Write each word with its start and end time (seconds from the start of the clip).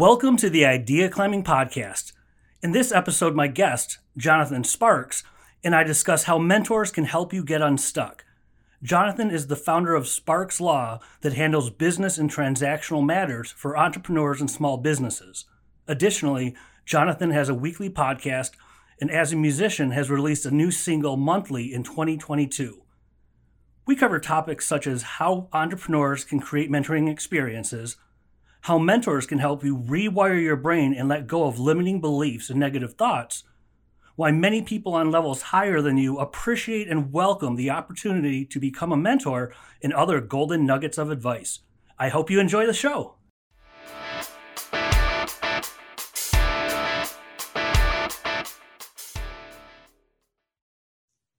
Welcome 0.00 0.36
to 0.38 0.50
the 0.50 0.66
Idea 0.66 1.08
Climbing 1.08 1.44
Podcast. 1.44 2.10
In 2.64 2.72
this 2.72 2.90
episode, 2.90 3.36
my 3.36 3.46
guest, 3.46 3.98
Jonathan 4.16 4.64
Sparks, 4.64 5.22
and 5.62 5.72
I 5.72 5.84
discuss 5.84 6.24
how 6.24 6.36
mentors 6.36 6.90
can 6.90 7.04
help 7.04 7.32
you 7.32 7.44
get 7.44 7.62
unstuck. 7.62 8.24
Jonathan 8.82 9.30
is 9.30 9.46
the 9.46 9.54
founder 9.54 9.94
of 9.94 10.08
Sparks 10.08 10.60
Law 10.60 10.98
that 11.20 11.34
handles 11.34 11.70
business 11.70 12.18
and 12.18 12.28
transactional 12.28 13.06
matters 13.06 13.52
for 13.52 13.78
entrepreneurs 13.78 14.40
and 14.40 14.50
small 14.50 14.78
businesses. 14.78 15.44
Additionally, 15.86 16.56
Jonathan 16.84 17.30
has 17.30 17.48
a 17.48 17.54
weekly 17.54 17.88
podcast 17.88 18.50
and 19.00 19.12
as 19.12 19.32
a 19.32 19.36
musician 19.36 19.92
has 19.92 20.10
released 20.10 20.44
a 20.44 20.50
new 20.50 20.72
single 20.72 21.16
monthly 21.16 21.72
in 21.72 21.84
2022. 21.84 22.82
We 23.86 23.94
cover 23.94 24.18
topics 24.18 24.66
such 24.66 24.88
as 24.88 25.02
how 25.02 25.48
entrepreneurs 25.52 26.24
can 26.24 26.40
create 26.40 26.68
mentoring 26.68 27.08
experiences, 27.08 27.96
how 28.64 28.78
mentors 28.78 29.26
can 29.26 29.38
help 29.38 29.62
you 29.62 29.76
rewire 29.76 30.42
your 30.42 30.56
brain 30.56 30.94
and 30.94 31.06
let 31.06 31.26
go 31.26 31.44
of 31.44 31.58
limiting 31.58 32.00
beliefs 32.00 32.48
and 32.48 32.58
negative 32.58 32.94
thoughts, 32.94 33.44
why 34.16 34.30
many 34.30 34.62
people 34.62 34.94
on 34.94 35.10
levels 35.10 35.42
higher 35.42 35.82
than 35.82 35.98
you 35.98 36.16
appreciate 36.18 36.88
and 36.88 37.12
welcome 37.12 37.56
the 37.56 37.68
opportunity 37.68 38.46
to 38.46 38.58
become 38.58 38.90
a 38.90 38.96
mentor, 38.96 39.52
and 39.82 39.92
other 39.92 40.18
golden 40.18 40.64
nuggets 40.64 40.96
of 40.96 41.10
advice. 41.10 41.60
I 41.98 42.08
hope 42.08 42.30
you 42.30 42.40
enjoy 42.40 42.64
the 42.64 42.72
show. 42.72 43.16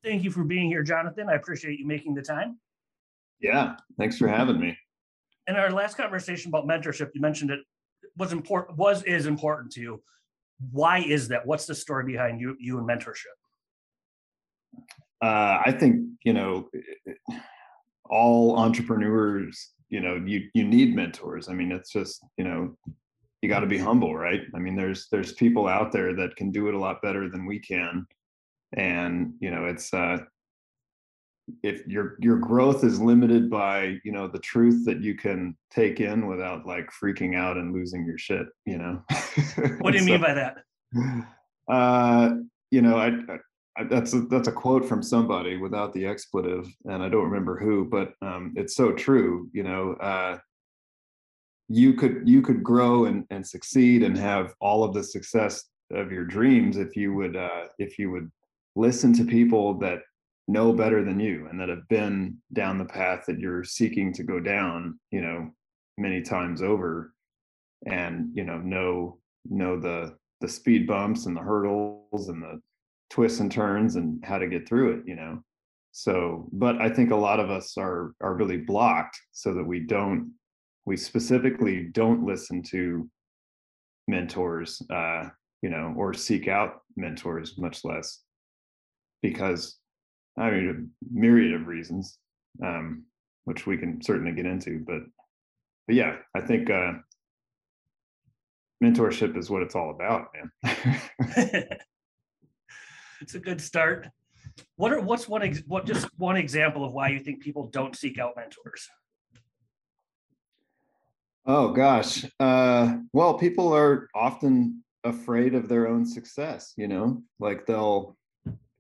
Thank 0.04 0.24
you 0.24 0.30
for 0.30 0.44
being 0.44 0.68
here, 0.68 0.84
Jonathan. 0.84 1.28
I 1.28 1.34
appreciate 1.34 1.80
you 1.80 1.88
making 1.88 2.14
the 2.14 2.22
time. 2.22 2.60
Yeah, 3.40 3.78
thanks 3.98 4.20
for 4.20 4.28
having 4.28 4.60
me. 4.60 4.78
In 5.48 5.56
our 5.56 5.72
last 5.72 5.98
conversation 5.98 6.50
about 6.50 6.68
mentorship, 6.68 7.12
you 7.14 7.22
mentioned 7.22 7.52
it 7.52 7.60
was 8.18 8.32
important 8.32 8.78
was 8.78 9.04
is 9.04 9.26
important 9.26 9.72
to 9.74 9.82
you. 9.82 10.04
Why 10.72 11.00
is 11.00 11.28
that? 11.30 11.46
What's 11.46 11.66
the 11.66 11.76
story 11.76 12.06
behind 12.06 12.40
you 12.40 12.56
you 12.60 12.78
and 12.78 12.88
mentorship? 12.88 13.36
Uh, 15.22 15.62
I 15.66 15.76
think 15.78 16.06
you 16.24 16.34
know 16.34 16.70
all 18.10 18.58
entrepreneurs. 18.58 19.72
You 19.90 20.02
know, 20.02 20.16
you 20.16 20.50
you 20.54 20.64
need 20.64 20.96
mentors. 20.96 21.48
I 21.48 21.54
mean, 21.54 21.72
it's 21.72 21.92
just 21.92 22.26
you 22.38 22.44
know 22.44 22.76
you 23.42 23.50
got 23.50 23.60
to 23.60 23.68
be 23.68 23.78
humble, 23.78 24.16
right? 24.16 24.42
I 24.56 24.60
mean, 24.60 24.76
there's 24.76 25.08
there's 25.12 25.34
people 25.34 25.68
out 25.68 25.92
there 25.92 26.16
that 26.16 26.36
can 26.36 26.52
do 26.52 26.68
it 26.68 26.74
a 26.74 26.80
lot 26.80 27.02
better 27.02 27.30
than 27.30 27.46
we 27.46 27.60
can, 27.60 28.08
and 28.74 29.34
you 29.40 29.52
know 29.52 29.66
it's 29.66 29.94
uh 29.94 30.18
if 31.64 31.86
your 31.88 32.18
your 32.20 32.38
growth 32.38 32.84
is 32.84 33.00
limited 33.00 33.50
by 33.50 34.00
you 34.04 34.12
know 34.12 34.28
the 34.28 34.40
truth 34.40 34.84
that 34.86 35.02
you 35.02 35.16
can 35.16 35.56
take 35.72 36.00
in 36.00 36.28
without 36.28 36.66
like 36.66 36.90
freaking 36.92 37.36
out 37.36 37.58
and 37.58 37.74
losing 37.74 38.06
your 38.06 38.18
shit 38.18 38.48
you 38.66 38.78
know? 38.78 39.02
What 39.80 39.92
do 39.92 39.98
you 39.98 40.04
so, 40.06 40.12
mean 40.12 40.22
by 40.22 40.34
that? 40.34 40.58
uh 41.72 42.36
you 42.72 42.82
know 42.82 42.98
I, 42.98 43.10
I, 43.78 43.84
that's 43.86 44.14
a 44.14 44.22
that's 44.22 44.48
a 44.48 44.52
quote 44.52 44.88
from 44.88 45.04
somebody 45.04 45.58
without 45.58 45.94
the 45.94 46.06
expletive 46.06 46.68
and 46.86 47.04
i 47.04 47.10
don't 47.10 47.26
remember 47.26 47.60
who 47.60 47.86
but 47.86 48.14
um 48.22 48.54
it's 48.56 48.76
so 48.76 48.92
true 48.94 49.50
you 49.52 49.64
know 49.64 49.94
uh 49.94 50.38
you 51.68 51.94
could 51.94 52.22
you 52.26 52.42
could 52.42 52.64
grow 52.64 53.06
and 53.06 53.26
and 53.30 53.46
succeed 53.46 54.04
and 54.04 54.18
have 54.18 54.54
all 54.62 54.84
of 54.84 54.94
the 54.94 55.04
success 55.04 55.66
of 55.92 56.12
your 56.12 56.24
dreams 56.24 56.78
if 56.78 56.96
you 56.96 57.14
would 57.14 57.36
uh 57.36 57.66
if 57.80 58.00
you 58.00 58.12
would 58.12 58.32
listen 58.76 59.12
to 59.14 59.26
people 59.26 59.78
that 59.80 60.00
know 60.48 60.72
better 60.72 61.04
than 61.04 61.20
you 61.20 61.48
and 61.50 61.60
that 61.60 61.70
have 61.70 61.88
been 61.88 62.38
down 62.54 62.78
the 62.78 62.86
path 62.86 63.24
that 63.28 63.40
you're 63.40 63.64
seeking 63.64 64.14
to 64.14 64.24
go 64.24 64.40
down 64.40 65.00
you 65.12 65.22
know 65.22 65.50
many 65.98 66.22
times 66.22 66.62
over 66.62 67.14
and 67.88 68.30
you 68.34 68.44
know 68.44 68.60
know 68.60 69.18
know 69.50 69.80
the 69.80 70.16
the 70.42 70.48
speed 70.48 70.86
bumps 70.86 71.26
and 71.26 71.36
the 71.36 71.42
hurdles 71.42 72.30
and 72.30 72.44
the 72.44 72.60
twists 73.10 73.40
and 73.40 73.52
turns 73.52 73.96
and 73.96 74.24
how 74.24 74.38
to 74.38 74.48
get 74.48 74.68
through 74.68 74.92
it 74.98 75.04
you 75.08 75.16
know? 75.16 75.42
So 75.92 76.50
but 76.52 76.82
i 76.82 76.90
think 76.90 77.12
a 77.12 77.16
lot 77.16 77.40
of 77.40 77.50
us 77.50 77.78
are 77.78 78.14
are 78.22 78.36
really 78.36 78.58
blocked 78.58 79.18
so 79.32 79.54
that 79.54 79.64
we 79.64 79.80
don't 79.80 80.32
we 80.86 80.98
specifically 80.98 81.90
don't 81.92 82.26
listen 82.26 82.62
to 82.64 83.10
mentors 84.08 84.82
uh 84.92 85.30
you 85.62 85.70
know 85.70 85.94
or 85.98 86.14
seek 86.14 86.48
out 86.48 86.82
mentors 86.98 87.58
much 87.58 87.84
less 87.86 88.20
because 89.22 89.78
I 90.38 90.52
mean, 90.52 90.70
a 90.70 91.18
myriad 91.18 91.62
of 91.62 91.68
reasons, 91.68 92.18
um, 92.64 93.06
which 93.46 93.66
we 93.66 93.78
can 93.78 94.02
certainly 94.02 94.34
get 94.34 94.46
into. 94.46 94.84
But, 94.86 95.02
but 95.88 95.96
yeah, 95.96 96.18
I 96.36 96.42
think 96.42 96.70
uh, 96.70 96.94
mentorship 98.84 99.38
is 99.38 99.50
what 99.50 99.62
it's 99.62 99.76
all 99.76 99.92
about, 99.92 100.28
man. 100.34 101.00
it's 103.22 103.36
a 103.36 103.40
good 103.40 103.62
start. 103.62 104.08
What 104.78 104.94
are 104.94 105.02
what's 105.02 105.28
one 105.28 105.44
ex- 105.44 105.64
what 105.68 105.86
just 105.86 106.08
one 106.18 106.38
example 106.38 106.86
of 106.86 106.94
why 106.94 107.10
you 107.10 107.20
think 107.20 107.42
people 107.42 107.68
don't 107.68 107.96
seek 107.96 108.20
out 108.20 108.34
mentors? 108.36 108.88
Oh 111.46 111.72
gosh. 111.74 112.26
Uh, 112.40 112.98
well, 113.14 113.36
people 113.36 113.74
are 113.74 114.10
often 114.16 114.84
afraid 115.04 115.56
of 115.56 115.70
their 115.70 115.88
own 115.88 116.06
success. 116.06 116.74
You 116.78 116.88
know, 116.88 117.22
like 117.40 117.66
they'll 117.66 118.18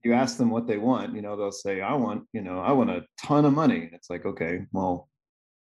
you 0.06 0.14
ask 0.14 0.38
them 0.38 0.52
what 0.52 0.68
they 0.68 0.78
want, 0.78 1.16
you 1.16 1.22
know, 1.22 1.36
they'll 1.36 1.52
say, 1.52 1.82
I 1.82 1.94
want, 1.94 2.26
you 2.32 2.42
know, 2.42 2.60
I 2.60 2.72
want 2.72 2.92
a 2.92 3.04
ton 3.24 3.44
of 3.44 3.54
money. 3.54 3.90
It's 3.92 4.10
like, 4.10 4.26
okay, 4.26 4.62
well, 4.72 5.10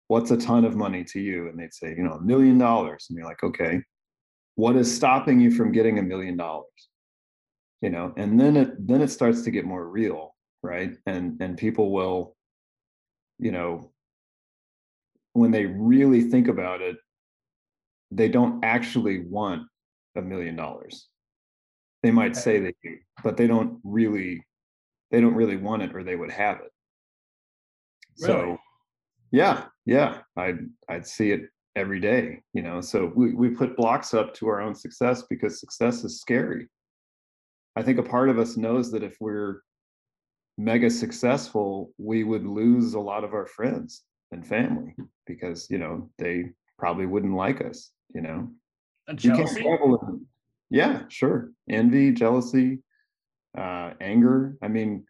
what's 0.10 0.32
a 0.32 0.38
ton 0.38 0.66
of 0.66 0.76
money 0.76 1.06
to 1.06 1.20
you? 1.20 1.48
And 1.48 1.58
they'd 1.58 1.74
say, 1.74 1.96
you 1.96 2.04
know, 2.04 2.14
a 2.14 2.22
million 2.22 2.58
dollars. 2.58 3.08
And 3.10 3.18
you're 3.18 3.26
like, 3.26 3.42
okay, 3.42 3.82
what 4.56 4.76
is 4.76 4.94
stopping 4.94 5.40
you 5.40 5.50
from 5.50 5.72
getting 5.72 5.98
a 5.98 6.04
million 6.04 6.36
dollars? 6.36 6.68
You 7.82 7.90
know, 7.90 8.14
and 8.18 8.40
then 8.40 8.58
it 8.58 8.88
then 8.88 9.02
it 9.02 9.10
starts 9.10 9.42
to 9.44 9.52
get 9.52 9.66
more 9.66 9.88
real, 9.88 10.36
right? 10.62 10.94
And 11.06 11.42
and 11.42 11.58
people 11.58 11.92
will, 11.92 12.36
you 13.40 13.52
know, 13.52 13.92
when 15.34 15.52
they 15.52 15.66
really 15.66 16.22
think 16.22 16.48
about 16.48 16.82
it, 16.82 16.98
they 18.12 18.30
don't 18.30 18.64
actually 18.64 19.26
want 19.26 19.64
a 20.16 20.22
million 20.22 20.56
dollars 20.56 21.08
they 22.04 22.12
might 22.12 22.36
say 22.36 22.60
they 22.60 22.76
do 22.84 22.98
but 23.24 23.38
they 23.38 23.48
don't 23.48 23.80
really 23.84 24.46
they 25.12 25.20
don't 25.20 25.36
really 25.36 25.58
want 25.58 25.82
it 25.82 25.96
or 25.96 26.04
they 26.04 26.16
would 26.16 26.32
have 26.32 26.58
it. 26.58 26.72
Really? 28.22 28.34
so 28.34 28.58
yeah 29.32 29.66
yeah 29.86 30.20
i'd 30.38 30.60
i'd 30.90 31.08
see 31.08 31.32
it 31.32 31.50
every 31.76 32.00
day 32.00 32.40
you 32.54 32.62
know 32.62 32.82
so 32.82 33.12
we, 33.16 33.34
we 33.34 33.50
put 33.50 33.76
blocks 33.76 34.14
up 34.14 34.34
to 34.36 34.48
our 34.48 34.62
own 34.62 34.76
success 34.76 35.24
because 35.30 35.60
success 35.60 36.04
is 36.04 36.22
scary. 36.22 36.68
I 37.76 37.82
think 37.82 37.98
a 37.98 38.04
part 38.04 38.30
of 38.30 38.38
us 38.38 38.56
knows 38.56 38.92
that 38.92 39.02
if 39.02 39.18
we're 39.20 39.62
mega 40.60 40.92
successful 40.92 41.92
we 41.98 42.24
would 42.24 42.46
lose 42.46 42.94
a 42.94 43.00
lot 43.00 43.24
of 43.24 43.34
our 43.34 43.48
friends 43.48 44.04
and 44.32 44.46
family 44.46 44.94
because 45.26 45.68
you 45.72 45.80
know 45.80 46.12
they 46.20 46.52
probably 46.78 47.08
wouldn't 47.08 47.36
like 47.36 47.66
us 47.66 47.90
you 48.14 48.22
know? 48.22 48.48
You 49.20 49.32
can't 49.34 49.50
travel 49.50 50.20
yeah, 50.74 51.04
sure. 51.08 51.52
Envy, 51.70 52.12
jealousy, 52.12 52.80
uh, 53.56 53.92
anger. 54.02 54.58
I 54.64 54.68
mean, 54.70 55.06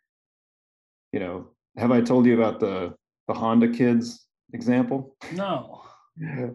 you 1.13 1.21
know, 1.21 1.47
have 1.77 1.91
I 1.91 2.01
told 2.01 2.25
you 2.25 2.33
about 2.33 2.59
the 2.59 2.93
the 3.29 3.33
Honda 3.33 3.69
kids 3.69 4.27
example? 4.53 5.15
No. 5.33 5.81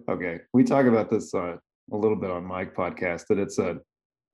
okay, 0.09 0.39
we 0.53 0.63
talk 0.63 0.87
about 0.87 1.11
this 1.11 1.35
uh, 1.35 1.57
a 1.91 1.97
little 1.97 2.17
bit 2.17 2.31
on 2.31 2.45
my 2.45 2.65
podcast. 2.67 3.25
That 3.29 3.39
it's 3.39 3.59
a 3.59 3.79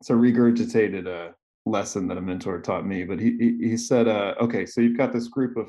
it's 0.00 0.10
a 0.10 0.14
regurgitated 0.14 1.06
uh, 1.06 1.32
lesson 1.64 2.08
that 2.08 2.18
a 2.18 2.20
mentor 2.20 2.60
taught 2.60 2.84
me. 2.84 3.04
But 3.04 3.20
he 3.20 3.36
he, 3.38 3.68
he 3.68 3.76
said, 3.76 4.08
uh, 4.08 4.34
okay, 4.40 4.66
so 4.66 4.80
you've 4.80 4.98
got 4.98 5.12
this 5.12 5.28
group 5.28 5.56
of 5.56 5.68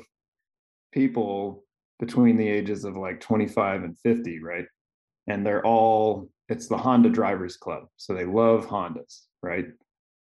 people 0.92 1.64
between 2.00 2.36
the 2.36 2.48
ages 2.48 2.84
of 2.84 2.96
like 2.96 3.20
25 3.20 3.84
and 3.84 3.96
50, 4.00 4.42
right? 4.42 4.66
And 5.28 5.46
they're 5.46 5.64
all 5.64 6.28
it's 6.48 6.68
the 6.68 6.76
Honda 6.76 7.10
Drivers 7.10 7.56
Club. 7.56 7.84
So 7.96 8.14
they 8.14 8.24
love 8.24 8.66
Hondas, 8.66 9.22
right? 9.42 9.66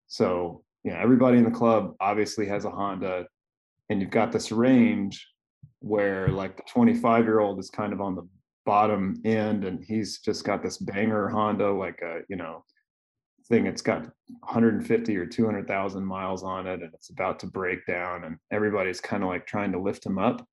So, 0.07 0.63
you 0.83 0.91
know, 0.91 0.97
everybody 0.97 1.37
in 1.37 1.43
the 1.43 1.51
club 1.51 1.95
obviously 1.99 2.45
has 2.47 2.65
a 2.65 2.69
Honda. 2.69 3.27
And 3.89 4.01
you've 4.01 4.11
got 4.11 4.31
this 4.31 4.51
range 4.51 5.27
where 5.79 6.29
like 6.29 6.57
the 6.57 6.63
25 6.71 7.25
year 7.25 7.39
old 7.39 7.59
is 7.59 7.69
kind 7.69 7.93
of 7.93 8.01
on 8.01 8.15
the 8.15 8.27
bottom 8.65 9.21
end 9.25 9.63
and 9.63 9.83
he's 9.83 10.19
just 10.19 10.43
got 10.43 10.63
this 10.63 10.77
banger 10.77 11.27
Honda, 11.27 11.71
like 11.71 12.01
a, 12.01 12.21
you 12.29 12.35
know, 12.35 12.63
thing. 13.47 13.67
It's 13.67 13.81
got 13.81 14.03
150 14.39 15.17
or 15.17 15.25
200,000 15.25 16.05
miles 16.05 16.43
on 16.43 16.65
it 16.65 16.81
and 16.81 16.93
it's 16.93 17.09
about 17.09 17.39
to 17.41 17.47
break 17.47 17.85
down. 17.85 18.23
And 18.23 18.37
everybody's 18.51 19.01
kind 19.01 19.21
of 19.21 19.29
like 19.29 19.45
trying 19.45 19.71
to 19.73 19.79
lift 19.79 20.05
him 20.05 20.17
up. 20.17 20.47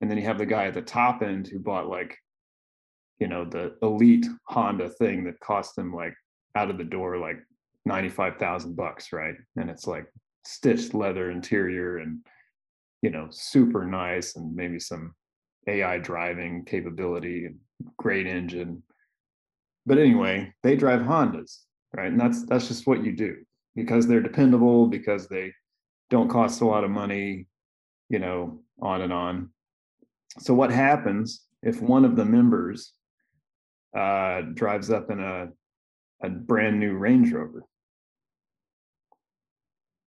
And 0.00 0.08
then 0.08 0.18
you 0.18 0.24
have 0.24 0.38
the 0.38 0.46
guy 0.46 0.66
at 0.66 0.74
the 0.74 0.82
top 0.82 1.22
end 1.22 1.48
who 1.48 1.58
bought 1.58 1.88
like 1.88 2.16
you 3.20 3.26
know 3.26 3.44
the 3.44 3.76
elite 3.82 4.26
honda 4.44 4.88
thing 4.88 5.24
that 5.24 5.38
cost 5.40 5.76
them 5.76 5.92
like 5.92 6.14
out 6.54 6.70
of 6.70 6.78
the 6.78 6.84
door 6.84 7.18
like 7.18 7.38
95000 7.84 8.76
bucks 8.76 9.12
right 9.12 9.34
and 9.56 9.70
it's 9.70 9.86
like 9.86 10.06
stitched 10.44 10.94
leather 10.94 11.30
interior 11.30 11.98
and 11.98 12.20
you 13.02 13.10
know 13.10 13.28
super 13.30 13.84
nice 13.84 14.36
and 14.36 14.54
maybe 14.54 14.78
some 14.78 15.14
ai 15.68 15.98
driving 15.98 16.64
capability 16.64 17.46
and 17.46 17.56
great 17.96 18.26
engine 18.26 18.82
but 19.88 19.96
anyway, 19.96 20.52
they 20.62 20.76
drive 20.76 21.00
Hondas, 21.00 21.60
right? 21.96 22.12
And 22.12 22.20
that's 22.20 22.44
that's 22.44 22.68
just 22.68 22.86
what 22.86 23.02
you 23.02 23.12
do 23.16 23.36
because 23.74 24.06
they're 24.06 24.20
dependable, 24.20 24.86
because 24.86 25.28
they 25.28 25.54
don't 26.10 26.28
cost 26.28 26.60
a 26.60 26.66
lot 26.66 26.84
of 26.84 26.90
money, 26.90 27.46
you 28.10 28.18
know, 28.18 28.60
on 28.82 29.00
and 29.00 29.14
on. 29.14 29.48
So 30.40 30.52
what 30.52 30.70
happens 30.70 31.46
if 31.62 31.80
one 31.80 32.04
of 32.04 32.16
the 32.16 32.24
members 32.26 32.92
uh, 33.96 34.42
drives 34.54 34.90
up 34.90 35.10
in 35.10 35.20
a 35.20 35.48
a 36.22 36.28
brand 36.28 36.80
new 36.80 36.96
Range 36.96 37.32
Rover? 37.32 37.64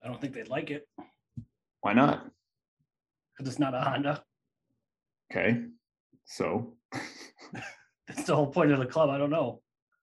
I 0.04 0.08
don't 0.08 0.20
think 0.20 0.34
they'd 0.34 0.48
like 0.48 0.70
it 0.70 0.86
Why 1.80 1.92
not? 1.92 2.30
because 3.36 3.50
it's 3.52 3.58
not 3.58 3.74
a 3.74 3.80
Honda. 3.80 4.22
Okay, 5.30 5.64
so 6.24 6.76
That's 8.08 8.22
the 8.24 8.36
whole 8.36 8.46
point 8.46 8.70
of 8.70 8.78
the 8.78 8.86
club. 8.86 9.10
I 9.10 9.18
don't 9.18 9.30
know. 9.30 9.60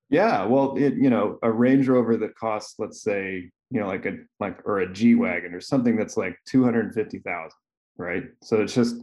yeah, 0.09 0.45
well, 0.45 0.75
it 0.77 0.95
you 0.95 1.09
know 1.09 1.39
a 1.41 1.51
Range 1.51 1.87
Rover 1.87 2.17
that 2.17 2.35
costs 2.35 2.75
let's 2.79 3.01
say 3.01 3.49
you 3.71 3.79
know 3.79 3.87
like 3.87 4.05
a 4.05 4.17
like 4.41 4.59
or 4.65 4.79
a 4.79 4.91
G 4.93 5.15
wagon 5.15 5.53
or 5.53 5.61
something 5.61 5.95
that's 5.95 6.17
like 6.17 6.35
two 6.45 6.63
hundred 6.63 6.93
fifty 6.93 7.19
thousand, 7.19 7.57
right? 7.97 8.23
So 8.43 8.61
it's 8.61 8.75
just 8.75 8.97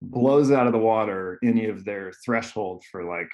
blows 0.00 0.50
out 0.50 0.66
of 0.66 0.72
the 0.72 0.78
water 0.78 1.38
any 1.44 1.66
of 1.66 1.84
their 1.84 2.12
thresholds 2.24 2.86
for 2.90 3.04
like 3.04 3.28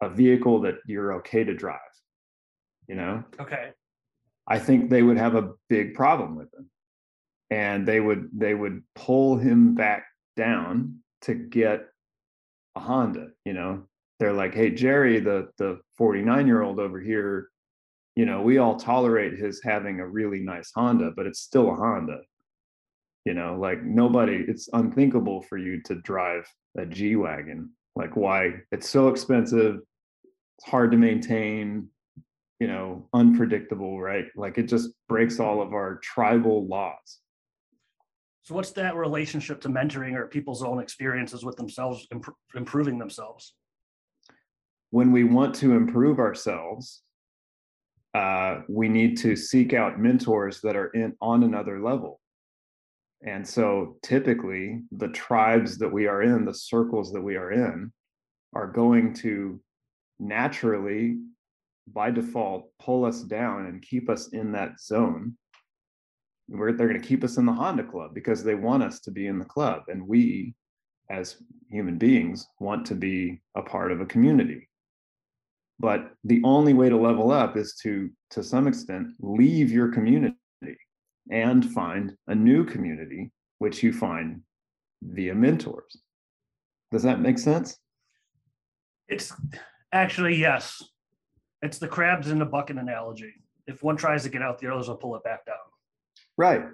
a 0.00 0.08
vehicle 0.08 0.60
that 0.62 0.76
you're 0.86 1.14
okay 1.14 1.44
to 1.44 1.54
drive. 1.54 1.78
You 2.88 2.96
know, 2.96 3.24
Okay. 3.40 3.70
I 4.46 4.58
think 4.58 4.90
they 4.90 5.02
would 5.02 5.16
have 5.16 5.36
a 5.36 5.52
big 5.68 5.94
problem 5.94 6.34
with 6.34 6.52
him. 6.52 6.68
And 7.50 7.86
they 7.86 8.00
would 8.00 8.28
they 8.32 8.54
would 8.54 8.82
pull 8.94 9.36
him 9.36 9.74
back 9.74 10.04
down 10.36 11.00
to 11.22 11.34
get 11.34 11.86
a 12.76 12.80
Honda, 12.80 13.28
you 13.44 13.52
know. 13.52 13.84
They're 14.18 14.32
like, 14.32 14.54
"Hey 14.54 14.70
Jerry, 14.70 15.18
the 15.20 15.50
the 15.58 15.80
49-year-old 15.98 16.78
over 16.78 17.00
here, 17.00 17.48
you 18.16 18.24
know, 18.26 18.42
we 18.42 18.58
all 18.58 18.76
tolerate 18.78 19.38
his 19.38 19.60
having 19.62 19.98
a 20.00 20.06
really 20.06 20.40
nice 20.40 20.70
Honda, 20.74 21.12
but 21.16 21.26
it's 21.26 21.40
still 21.40 21.70
a 21.70 21.74
Honda." 21.76 22.20
You 23.24 23.34
know, 23.34 23.56
like 23.58 23.82
nobody 23.84 24.44
it's 24.48 24.68
unthinkable 24.72 25.42
for 25.42 25.58
you 25.58 25.82
to 25.82 25.94
drive 25.96 26.46
a 26.76 26.86
G-Wagon. 26.86 27.70
Like 27.96 28.16
why? 28.16 28.54
It's 28.72 28.88
so 28.88 29.08
expensive. 29.08 29.80
Hard 30.64 30.90
to 30.92 30.96
maintain 30.96 31.88
you 32.60 32.66
know, 32.66 33.08
unpredictable, 33.14 34.00
right? 34.00 34.26
Like 34.36 34.58
it 34.58 34.64
just 34.68 34.90
breaks 35.08 35.40
all 35.40 35.62
of 35.62 35.72
our 35.72 35.96
tribal 36.02 36.66
laws. 36.66 37.20
So 38.42 38.54
what's 38.54 38.72
that 38.72 38.96
relationship 38.96 39.60
to 39.62 39.68
mentoring 39.68 40.14
or 40.14 40.26
people's 40.26 40.62
own 40.62 40.78
experiences 40.78 41.44
with 41.44 41.56
themselves, 41.56 42.06
impro- 42.12 42.34
improving 42.54 42.98
themselves? 42.98 43.54
When 44.90 45.10
we 45.10 45.24
want 45.24 45.54
to 45.56 45.72
improve 45.72 46.18
ourselves, 46.18 47.02
uh, 48.14 48.60
we 48.68 48.88
need 48.88 49.16
to 49.18 49.36
seek 49.36 49.72
out 49.72 49.98
mentors 49.98 50.60
that 50.62 50.76
are 50.76 50.88
in 50.88 51.14
on 51.20 51.44
another 51.44 51.80
level. 51.80 52.20
And 53.22 53.46
so 53.46 53.96
typically 54.02 54.82
the 54.92 55.08
tribes 55.08 55.78
that 55.78 55.92
we 55.92 56.06
are 56.06 56.22
in, 56.22 56.44
the 56.44 56.54
circles 56.54 57.12
that 57.12 57.20
we 57.22 57.36
are 57.36 57.52
in, 57.52 57.92
are 58.52 58.66
going 58.66 59.14
to 59.14 59.60
naturally 60.20 61.18
by 61.92 62.10
default 62.10 62.70
pull 62.78 63.04
us 63.04 63.22
down 63.22 63.66
and 63.66 63.82
keep 63.82 64.08
us 64.08 64.28
in 64.28 64.52
that 64.52 64.78
zone 64.80 65.36
they're 66.50 66.72
going 66.72 67.00
to 67.00 67.06
keep 67.06 67.22
us 67.22 67.36
in 67.36 67.46
the 67.46 67.52
honda 67.52 67.84
club 67.84 68.12
because 68.12 68.42
they 68.42 68.54
want 68.54 68.82
us 68.82 69.00
to 69.00 69.10
be 69.10 69.26
in 69.26 69.38
the 69.38 69.44
club 69.44 69.82
and 69.88 70.06
we 70.06 70.54
as 71.08 71.36
human 71.68 71.98
beings 71.98 72.46
want 72.58 72.86
to 72.86 72.94
be 72.94 73.40
a 73.56 73.62
part 73.62 73.92
of 73.92 74.00
a 74.00 74.06
community. 74.06 74.68
But 75.78 76.12
the 76.24 76.40
only 76.44 76.74
way 76.74 76.88
to 76.88 76.96
level 76.96 77.30
up 77.30 77.56
is 77.56 77.74
to 77.82 78.10
to 78.30 78.42
some 78.42 78.66
extent 78.66 79.08
leave 79.20 79.70
your 79.70 79.88
community 79.88 80.36
and 81.30 81.64
find 81.72 82.12
a 82.28 82.34
new 82.34 82.64
community 82.64 83.30
which 83.58 83.82
you 83.82 83.92
find 83.92 84.42
via 85.02 85.34
mentors. 85.34 85.96
Does 86.92 87.02
that 87.02 87.20
make 87.20 87.38
sense? 87.38 87.78
It's 89.08 89.32
actually, 89.92 90.36
yes. 90.36 90.82
It's 91.62 91.78
the 91.78 91.88
crabs 91.88 92.30
in 92.30 92.38
the 92.38 92.46
bucket 92.46 92.78
analogy. 92.78 93.32
If 93.66 93.82
one 93.82 93.96
tries 93.96 94.22
to 94.22 94.28
get 94.30 94.42
out, 94.42 94.58
the 94.58 94.72
others 94.72 94.88
will 94.88 94.96
pull 94.96 95.16
it 95.16 95.24
back 95.24 95.44
down. 95.46 95.56
right 96.36 96.64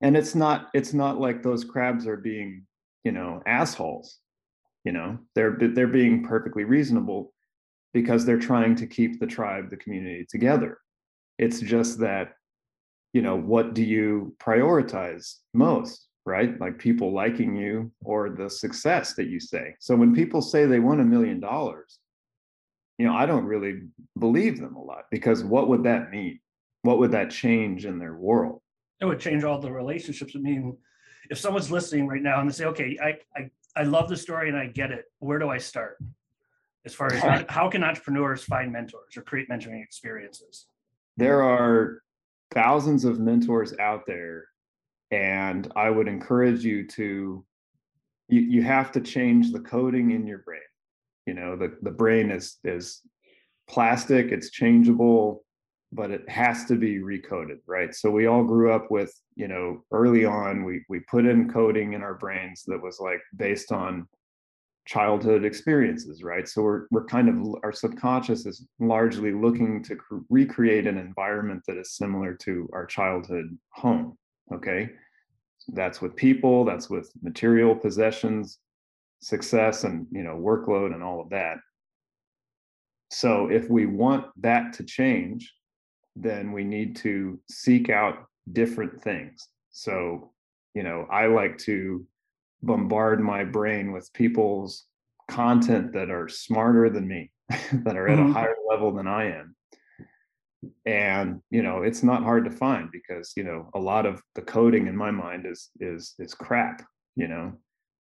and 0.00 0.16
it's 0.16 0.34
not 0.34 0.68
it's 0.74 0.92
not 0.92 1.20
like 1.20 1.42
those 1.42 1.64
crabs 1.64 2.06
are 2.06 2.16
being 2.16 2.66
you 3.04 3.12
know 3.12 3.42
assholes 3.46 4.18
you 4.84 4.92
know 4.92 5.18
they're 5.34 5.56
they're 5.74 5.86
being 5.86 6.22
perfectly 6.24 6.64
reasonable 6.64 7.32
because 7.92 8.24
they're 8.24 8.38
trying 8.38 8.74
to 8.74 8.86
keep 8.86 9.20
the 9.20 9.26
tribe 9.26 9.70
the 9.70 9.76
community 9.76 10.26
together 10.28 10.78
it's 11.38 11.60
just 11.60 11.98
that 12.00 12.32
you 13.12 13.22
know 13.22 13.36
what 13.36 13.74
do 13.74 13.82
you 13.82 14.34
prioritize 14.38 15.36
most 15.54 16.08
right 16.26 16.60
like 16.60 16.78
people 16.78 17.12
liking 17.12 17.56
you 17.56 17.90
or 18.04 18.30
the 18.30 18.48
success 18.50 19.14
that 19.14 19.28
you 19.28 19.40
say 19.40 19.74
so 19.80 19.96
when 19.96 20.14
people 20.14 20.42
say 20.42 20.66
they 20.66 20.80
want 20.80 21.00
a 21.00 21.04
million 21.04 21.40
dollars 21.40 21.99
you 23.00 23.06
know 23.06 23.14
i 23.14 23.24
don't 23.24 23.46
really 23.46 23.80
believe 24.18 24.60
them 24.60 24.76
a 24.76 24.82
lot 24.82 25.04
because 25.10 25.42
what 25.42 25.68
would 25.68 25.82
that 25.84 26.10
mean 26.10 26.38
what 26.82 26.98
would 26.98 27.12
that 27.12 27.30
change 27.30 27.86
in 27.86 27.98
their 27.98 28.14
world 28.14 28.60
It 29.00 29.06
would 29.06 29.20
change 29.20 29.42
all 29.44 29.58
the 29.58 29.72
relationships. 29.72 30.34
I 30.36 30.40
mean, 30.40 30.76
if 31.30 31.38
someone's 31.38 31.70
listening 31.70 32.06
right 32.06 32.22
now 32.22 32.40
and 32.40 32.48
they 32.48 32.52
say, 32.52 32.66
okay, 32.66 32.98
I, 33.02 33.10
I, 33.38 33.50
I 33.80 33.84
love 33.84 34.08
the 34.10 34.16
story 34.16 34.48
and 34.50 34.58
I 34.58 34.66
get 34.66 34.90
it. 34.90 35.04
Where 35.20 35.38
do 35.38 35.48
I 35.48 35.58
start? 35.58 35.96
As 36.84 36.94
far 36.94 37.08
as 37.14 37.20
how- 37.22 37.44
how 37.58 37.70
can 37.70 37.82
entrepreneurs 37.82 38.42
find 38.44 38.70
mentors 38.70 39.16
or 39.16 39.22
create 39.22 39.48
mentoring 39.48 39.82
experiences? 39.82 40.66
there 41.16 41.42
are 41.42 42.02
thousands 42.52 43.04
of 43.04 43.18
mentors 43.18 43.72
out 43.88 44.02
there 44.06 44.36
and 45.10 45.62
i 45.76 45.88
would 45.90 46.08
encourage 46.16 46.62
you 46.70 46.86
to 46.86 47.44
you, 48.28 48.40
you 48.54 48.62
have 48.62 48.92
to 48.92 49.00
change 49.00 49.52
the 49.52 49.60
coding 49.74 50.12
in 50.16 50.26
your 50.26 50.38
brain 50.48 50.69
you 51.30 51.36
know 51.38 51.54
the, 51.54 51.70
the 51.82 51.96
brain 52.02 52.32
is 52.32 52.58
is 52.64 53.02
plastic 53.68 54.32
it's 54.32 54.50
changeable 54.50 55.44
but 55.92 56.10
it 56.10 56.28
has 56.28 56.64
to 56.66 56.76
be 56.76 56.98
recoded 56.98 57.58
right? 57.66 57.94
So 57.94 58.10
we 58.10 58.26
all 58.26 58.44
grew 58.44 58.72
up 58.72 58.90
with 58.90 59.12
you 59.36 59.48
know 59.48 59.84
early 59.92 60.24
on 60.24 60.64
we 60.64 60.84
we 60.88 61.00
put 61.00 61.24
in 61.24 61.50
coding 61.50 61.92
in 61.92 62.02
our 62.02 62.14
brains 62.14 62.64
that 62.66 62.82
was 62.82 62.98
like 63.00 63.20
based 63.36 63.70
on 63.70 64.08
childhood 64.86 65.44
experiences 65.44 66.22
right? 66.24 66.48
So 66.48 66.62
we're 66.62 66.86
we're 66.90 67.04
kind 67.04 67.28
of 67.28 67.36
our 67.62 67.72
subconscious 67.72 68.44
is 68.46 68.66
largely 68.80 69.32
looking 69.32 69.84
to 69.84 69.94
cr- 69.94 70.26
recreate 70.28 70.86
an 70.88 70.98
environment 70.98 71.62
that 71.68 71.76
is 71.76 71.96
similar 71.96 72.34
to 72.46 72.68
our 72.72 72.86
childhood 72.86 73.46
home 73.70 74.16
okay? 74.52 74.90
That's 75.68 76.00
with 76.00 76.16
people 76.16 76.64
that's 76.64 76.90
with 76.90 77.12
material 77.22 77.74
possessions 77.76 78.58
success 79.20 79.84
and 79.84 80.06
you 80.10 80.22
know 80.22 80.36
workload 80.36 80.94
and 80.94 81.02
all 81.02 81.20
of 81.20 81.30
that. 81.30 81.58
So 83.12 83.48
if 83.50 83.68
we 83.68 83.86
want 83.86 84.26
that 84.42 84.72
to 84.74 84.84
change 84.84 85.52
then 86.16 86.52
we 86.52 86.64
need 86.64 86.96
to 86.96 87.40
seek 87.48 87.88
out 87.88 88.26
different 88.52 89.00
things. 89.00 89.48
So 89.70 90.32
you 90.74 90.82
know 90.84 91.06
i 91.10 91.26
like 91.26 91.58
to 91.58 92.06
bombard 92.62 93.20
my 93.20 93.42
brain 93.44 93.90
with 93.92 94.12
people's 94.12 94.84
content 95.28 95.92
that 95.92 96.10
are 96.10 96.28
smarter 96.28 96.88
than 96.90 97.08
me 97.08 97.30
that 97.72 97.96
are 97.96 98.08
at 98.08 98.18
Mhm. 98.18 98.30
a 98.30 98.32
higher 98.32 98.54
level 98.68 98.92
than 98.92 99.06
i 99.06 99.24
am. 99.38 99.56
And 100.86 101.40
you 101.50 101.62
know 101.62 101.82
it's 101.82 102.02
not 102.02 102.22
hard 102.22 102.44
to 102.44 102.50
find 102.50 102.90
because 102.92 103.32
you 103.36 103.44
know 103.44 103.70
a 103.74 103.78
lot 103.78 104.04
of 104.06 104.22
the 104.34 104.42
coding 104.42 104.86
in 104.88 104.96
my 104.96 105.10
mind 105.10 105.46
is 105.46 105.70
is 105.80 106.14
is 106.18 106.34
crap 106.34 106.82
you 107.16 107.28
know 107.28 107.52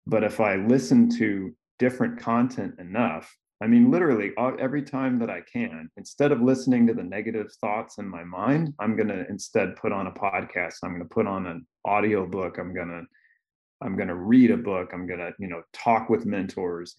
but 0.07 0.24
if 0.24 0.39
i 0.39 0.55
listen 0.55 1.09
to 1.09 1.53
different 1.79 2.19
content 2.19 2.74
enough 2.79 3.35
i 3.62 3.67
mean 3.67 3.91
literally 3.91 4.31
every 4.59 4.81
time 4.81 5.19
that 5.19 5.29
i 5.29 5.41
can 5.41 5.89
instead 5.97 6.31
of 6.31 6.41
listening 6.41 6.88
to 6.88 6.93
the 6.93 7.03
negative 7.03 7.51
thoughts 7.62 7.97
in 7.97 8.07
my 8.07 8.24
mind 8.24 8.74
i'm 8.79 8.95
going 8.95 9.07
to 9.07 9.27
instead 9.29 9.75
put 9.75 9.91
on 9.91 10.07
a 10.07 10.12
podcast. 10.12 10.75
I'm 10.83 10.91
going 10.91 11.03
to 11.03 11.13
put 11.13 11.27
on 11.27 11.45
an 11.47 11.65
audio 11.83 12.25
book. 12.25 12.57
I'm 12.57 12.74
going 12.74 12.89
to 12.89 13.03
i'm 13.81 13.95
going 13.95 14.07
to 14.07 14.15
read 14.15 14.51
a 14.51 14.57
book. 14.57 14.91
I'm 14.93 15.05
going 15.05 15.19
to 15.19 15.33
you 15.39 15.47
know 15.47 15.62
talk 15.74 16.09
with 16.09 16.25
mentors. 16.25 16.95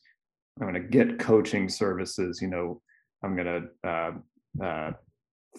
I'm 0.61 0.71
going 0.71 0.83
to 0.83 0.89
get 0.89 1.19
coaching 1.19 1.69
services 1.69 2.41
you 2.41 2.49
know 2.49 2.81
i'm 3.23 3.37
going 3.37 3.47
to 3.83 3.89
uh, 3.89 4.13
uh, 4.63 4.93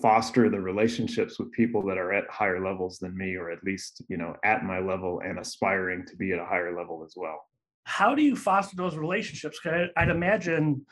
foster 0.01 0.49
the 0.49 0.59
relationships 0.59 1.39
with 1.39 1.51
people 1.51 1.81
that 1.85 1.97
are 1.97 2.13
at 2.13 2.29
higher 2.29 2.63
levels 2.63 2.99
than 2.99 3.15
me 3.17 3.35
or 3.35 3.49
at 3.51 3.63
least 3.63 4.01
you 4.09 4.17
know 4.17 4.35
at 4.43 4.63
my 4.63 4.79
level 4.79 5.21
and 5.25 5.39
aspiring 5.39 6.05
to 6.05 6.15
be 6.15 6.31
at 6.31 6.39
a 6.39 6.45
higher 6.45 6.75
level 6.75 7.03
as 7.05 7.13
well 7.15 7.39
How 7.85 8.13
do 8.15 8.21
you 8.21 8.35
foster 8.35 8.75
those 8.75 8.97
relationships? 8.97 9.59
'Cause 9.59 9.73
I- 9.73 10.01
I'd 10.01 10.09
imagine 10.09 10.85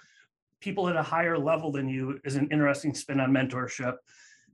people 0.62 0.88
at 0.88 0.95
a 0.95 1.03
higher 1.03 1.38
level 1.38 1.71
than 1.71 1.88
you 1.89 2.19
is 2.24 2.35
an 2.38 2.47
interesting 2.51 2.93
spin 2.95 3.19
on 3.19 3.31
mentorship. 3.31 3.97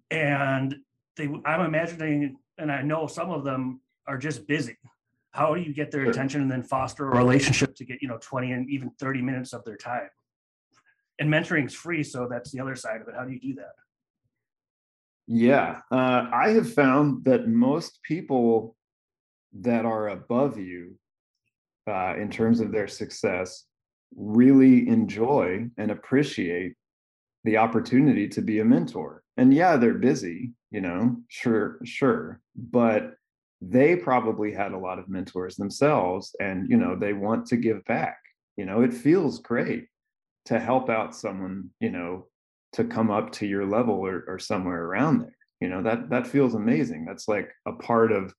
And 0.10 0.76
they, 1.18 1.28
I'm 1.46 1.62
imagining, 1.62 2.38
and 2.58 2.72
I 2.72 2.82
know 2.82 3.06
some 3.08 3.30
of 3.30 3.44
them 3.44 3.82
are 4.08 4.18
just 4.18 4.48
busy. 4.48 4.78
How 5.32 5.54
do 5.56 5.62
you 5.62 5.74
get 5.74 5.92
their 5.92 6.02
Sure. 6.04 6.12
attention 6.12 6.42
and 6.42 6.52
then 6.52 6.64
foster 6.64 7.08
a 7.10 7.16
relationship 7.16 7.76
to 7.76 7.86
get, 7.86 8.02
you 8.02 8.08
know, 8.10 8.18
20 8.20 8.52
and 8.52 8.68
even 8.70 8.90
30 9.00 9.22
minutes 9.22 9.54
of 9.54 9.64
their 9.64 9.78
time? 9.78 10.10
and 11.20 11.30
mentoring 11.30 11.68
is 11.68 11.76
free, 11.76 12.02
so 12.04 12.28
that's 12.28 12.50
the 12.52 12.60
other 12.60 12.76
side 12.76 13.00
of 13.00 13.08
it. 13.08 13.14
How 13.16 13.24
do 13.24 13.32
you 13.32 13.40
do 13.40 13.54
that? 13.54 13.74
Yeah, 15.28 15.80
uh, 15.92 16.28
I 16.34 16.50
have 16.50 16.74
found 16.74 17.24
that 17.26 17.48
most 17.48 18.00
people 18.04 18.76
that 19.62 19.86
are 19.86 20.10
above 20.10 20.58
you 20.58 20.96
uh, 21.88 22.16
in 22.18 22.30
terms 22.30 22.60
of 22.60 22.72
their 22.72 22.88
success 22.88 23.66
really 24.16 24.88
enjoy 24.88 25.68
and 25.78 25.92
appreciate 25.92 26.74
the 27.44 27.58
opportunity 27.58 28.28
to 28.30 28.42
be 28.42 28.60
a 28.60 28.66
mentor. 28.66 29.24
And 29.38 29.54
yeah, 29.54 29.78
they're 29.78 29.94
busy, 29.96 30.54
you 30.72 30.82
know, 30.82 31.18
sure, 31.30 31.80
sure, 31.84 32.42
but 32.56 33.16
they 33.62 33.96
probably 33.96 34.52
had 34.54 34.74
a 34.74 34.78
lot 34.78 35.00
of 35.00 35.10
mentors 35.10 35.56
themselves 35.56 36.36
and, 36.40 36.70
you 36.70 36.78
know, 36.78 36.96
they 36.96 37.14
want 37.14 37.46
to 37.48 37.58
give 37.58 37.84
back. 37.86 38.18
You 38.58 38.66
know, 38.66 38.82
it 38.82 38.94
feels 38.94 39.40
great 39.40 39.88
to 40.46 40.60
help 40.60 40.90
out 40.90 41.16
someone, 41.16 41.70
you 41.80 41.92
know, 41.92 42.28
to 42.74 42.84
come 42.84 43.12
up 43.12 43.32
to 43.34 43.46
your 43.46 43.66
level 43.66 43.96
or, 43.96 44.24
or 44.28 44.40
somewhere 44.40 44.84
around 44.86 45.20
there. 45.20 45.36
You 45.60 45.70
know, 45.70 45.84
that 45.84 46.10
that 46.10 46.28
feels 46.28 46.56
amazing. 46.56 47.06
That's 47.06 47.28
like 47.28 47.52
a 47.66 47.74
part 47.74 48.12
of 48.12 48.34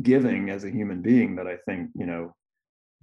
giving 0.00 0.50
as 0.50 0.64
a 0.64 0.70
human 0.70 1.02
being 1.02 1.36
that 1.36 1.46
I 1.46 1.56
think, 1.66 1.90
you 1.94 2.06
know, 2.06 2.34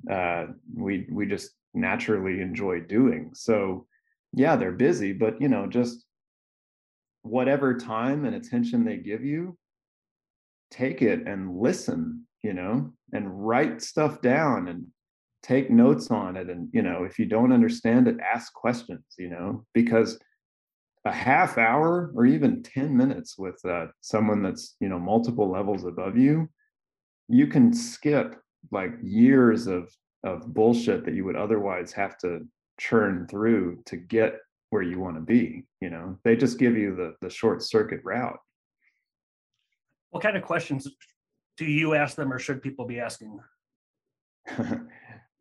uh, 0.10 0.48
we 0.74 1.08
we 1.12 1.26
just 1.26 1.52
naturally 1.74 2.42
enjoy 2.42 2.82
doing. 2.82 3.32
So 3.34 3.86
yeah, 4.34 4.56
they're 4.56 4.72
busy, 4.72 5.12
but 5.14 5.42
you 5.42 5.50
know, 5.50 5.68
just 5.68 6.06
whatever 7.24 7.78
time 7.78 8.26
and 8.26 8.36
attention 8.36 8.86
they 8.86 8.98
give 8.98 9.24
you, 9.24 9.58
take 10.72 11.02
it 11.02 11.28
and 11.28 11.58
listen, 11.58 12.26
you 12.44 12.54
know, 12.54 12.94
and 13.12 13.48
write 13.48 13.82
stuff 13.82 14.22
down 14.22 14.68
and 14.68 14.86
take 15.44 15.70
notes 15.70 16.12
on 16.12 16.38
it. 16.38 16.50
And, 16.50 16.70
you 16.74 16.82
know, 16.82 17.04
if 17.04 17.20
you 17.20 17.26
don't 17.26 17.54
understand 17.54 18.08
it, 18.08 18.18
ask 18.20 18.54
questions, 18.54 19.04
you 19.18 19.30
know, 19.30 19.66
because 19.74 20.20
a 21.06 21.12
half 21.12 21.58
hour 21.58 22.12
or 22.16 22.26
even 22.26 22.62
10 22.62 22.96
minutes 22.96 23.38
with 23.38 23.60
uh, 23.66 23.88
someone 24.02 24.44
that's, 24.44 24.76
you 24.80 24.90
know, 24.90 25.00
multiple 25.00 25.50
levels 25.50 25.86
above 25.86 26.18
you, 26.18 26.50
you 27.28 27.48
can 27.48 27.74
skip 27.74 28.36
like 28.72 28.92
years 29.02 29.68
of 29.68 29.90
of 30.26 30.54
bullshit 30.54 31.06
that 31.06 31.14
you 31.14 31.24
would 31.24 31.38
otherwise 31.38 31.94
have 31.94 32.18
to 32.18 32.46
churn 32.78 33.26
through 33.30 33.82
to 33.86 33.96
get 33.96 34.34
where 34.70 34.82
you 34.82 35.00
want 35.00 35.16
to 35.16 35.22
be 35.22 35.64
you 35.82 35.90
know? 35.90 36.18
They 36.24 36.36
just 36.36 36.60
give 36.60 36.78
you 36.78 36.96
the 36.96 37.16
the 37.22 37.30
short 37.30 37.64
circuit 37.64 38.02
route. 38.04 38.40
What 40.12 40.24
kind 40.24 40.36
of 40.36 40.44
questions 40.44 40.88
do 41.58 41.66
you 41.66 41.94
ask 41.94 42.16
them 42.16 42.34
or 42.34 42.40
should 42.40 42.62
people 42.62 42.86
be 42.86 43.00
asking? 43.00 43.40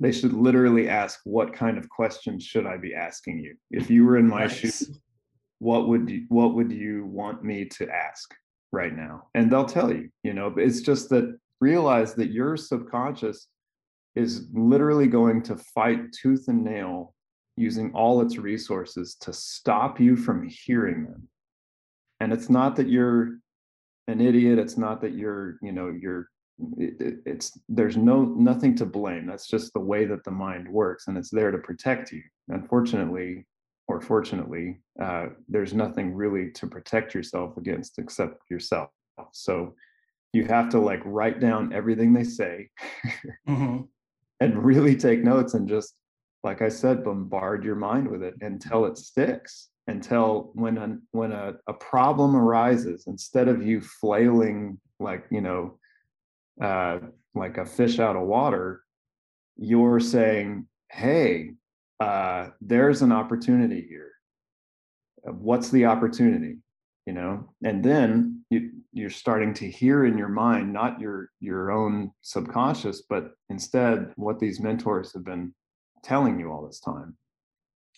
They 0.00 0.12
should 0.12 0.32
literally 0.32 0.88
ask 0.88 1.18
what 1.24 1.52
kind 1.52 1.76
of 1.76 1.88
questions 1.88 2.44
should 2.44 2.66
i 2.66 2.76
be 2.76 2.94
asking 2.94 3.40
you? 3.40 3.56
If 3.72 3.90
you 3.90 4.04
were 4.04 4.16
in 4.16 4.28
my 4.28 4.42
nice. 4.42 4.54
shoes 4.54 5.00
what 5.58 5.88
would 5.88 6.08
you 6.08 6.24
what 6.28 6.54
would 6.54 6.70
you 6.70 7.04
want 7.06 7.44
me 7.44 7.64
to 7.64 7.88
ask 7.88 8.34
right 8.72 8.94
now? 8.94 9.28
And 9.34 9.50
they'll 9.50 9.64
tell 9.64 9.92
you 9.92 10.10
you 10.22 10.32
know 10.32 10.54
it's 10.56 10.80
just 10.80 11.08
that 11.10 11.38
realize 11.60 12.14
that 12.14 12.30
your 12.30 12.56
subconscious 12.56 13.48
is 14.14 14.46
literally 14.52 15.06
going 15.06 15.42
to 15.42 15.56
fight 15.56 16.12
tooth 16.12 16.48
and 16.48 16.64
nail 16.64 17.14
using 17.56 17.92
all 17.92 18.20
its 18.20 18.38
resources 18.38 19.16
to 19.20 19.32
stop 19.32 19.98
you 19.98 20.16
from 20.16 20.48
hearing 20.48 21.04
them. 21.04 21.28
And 22.20 22.32
it's 22.32 22.48
not 22.48 22.76
that 22.76 22.88
you're 22.88 23.38
an 24.08 24.20
idiot 24.22 24.58
it's 24.58 24.76
not 24.76 25.00
that 25.02 25.14
you're 25.14 25.58
you 25.62 25.70
know 25.70 25.88
you're 25.88 26.28
it, 26.78 27.20
it's 27.24 27.56
there's 27.68 27.96
no 27.96 28.24
nothing 28.24 28.74
to 28.74 28.84
blame 28.86 29.26
that's 29.26 29.46
just 29.46 29.72
the 29.74 29.80
way 29.80 30.04
that 30.06 30.24
the 30.24 30.30
mind 30.30 30.66
works 30.66 31.06
and 31.06 31.16
it's 31.16 31.30
there 31.30 31.52
to 31.52 31.58
protect 31.58 32.10
you. 32.10 32.22
Unfortunately 32.48 33.46
or 33.88 34.00
fortunately 34.00 34.78
uh, 35.02 35.26
there's 35.48 35.74
nothing 35.74 36.14
really 36.14 36.50
to 36.52 36.66
protect 36.66 37.14
yourself 37.14 37.56
against 37.56 37.98
except 37.98 38.42
yourself 38.50 38.90
so 39.32 39.74
you 40.32 40.44
have 40.44 40.68
to 40.68 40.78
like 40.78 41.00
write 41.04 41.40
down 41.40 41.72
everything 41.72 42.12
they 42.12 42.24
say 42.24 42.68
mm-hmm. 43.48 43.80
and 44.40 44.64
really 44.64 44.94
take 44.94 45.24
notes 45.24 45.54
and 45.54 45.68
just 45.68 45.94
like 46.44 46.62
i 46.62 46.68
said 46.68 47.02
bombard 47.02 47.64
your 47.64 47.74
mind 47.74 48.06
with 48.06 48.22
it 48.22 48.34
until 48.42 48.84
it 48.84 48.96
sticks 48.96 49.70
until 49.88 50.50
when 50.54 50.78
a 50.78 50.96
when 51.12 51.32
a, 51.32 51.54
a 51.66 51.72
problem 51.72 52.36
arises 52.36 53.04
instead 53.06 53.48
of 53.48 53.66
you 53.66 53.80
flailing 53.80 54.78
like 55.00 55.24
you 55.30 55.40
know 55.40 55.78
uh, 56.62 56.98
like 57.34 57.56
a 57.56 57.64
fish 57.64 57.98
out 57.98 58.16
of 58.16 58.26
water 58.26 58.82
you're 59.56 60.00
saying 60.00 60.66
hey 60.90 61.50
uh, 62.00 62.48
there's 62.60 63.02
an 63.02 63.12
opportunity 63.12 63.86
here. 63.88 64.12
What's 65.24 65.70
the 65.70 65.86
opportunity? 65.86 66.58
You 67.06 67.14
know 67.14 67.48
and 67.64 67.82
then 67.82 68.44
you 68.50 68.70
you're 68.92 69.08
starting 69.08 69.54
to 69.54 69.70
hear 69.70 70.04
in 70.04 70.18
your 70.18 70.28
mind 70.28 70.70
not 70.70 71.00
your 71.00 71.30
your 71.40 71.70
own 71.70 72.10
subconscious 72.20 73.04
but 73.08 73.30
instead 73.48 74.12
what 74.16 74.38
these 74.38 74.60
mentors 74.60 75.14
have 75.14 75.24
been 75.24 75.54
telling 76.02 76.38
you 76.38 76.50
all 76.50 76.66
this 76.66 76.80
time. 76.80 77.16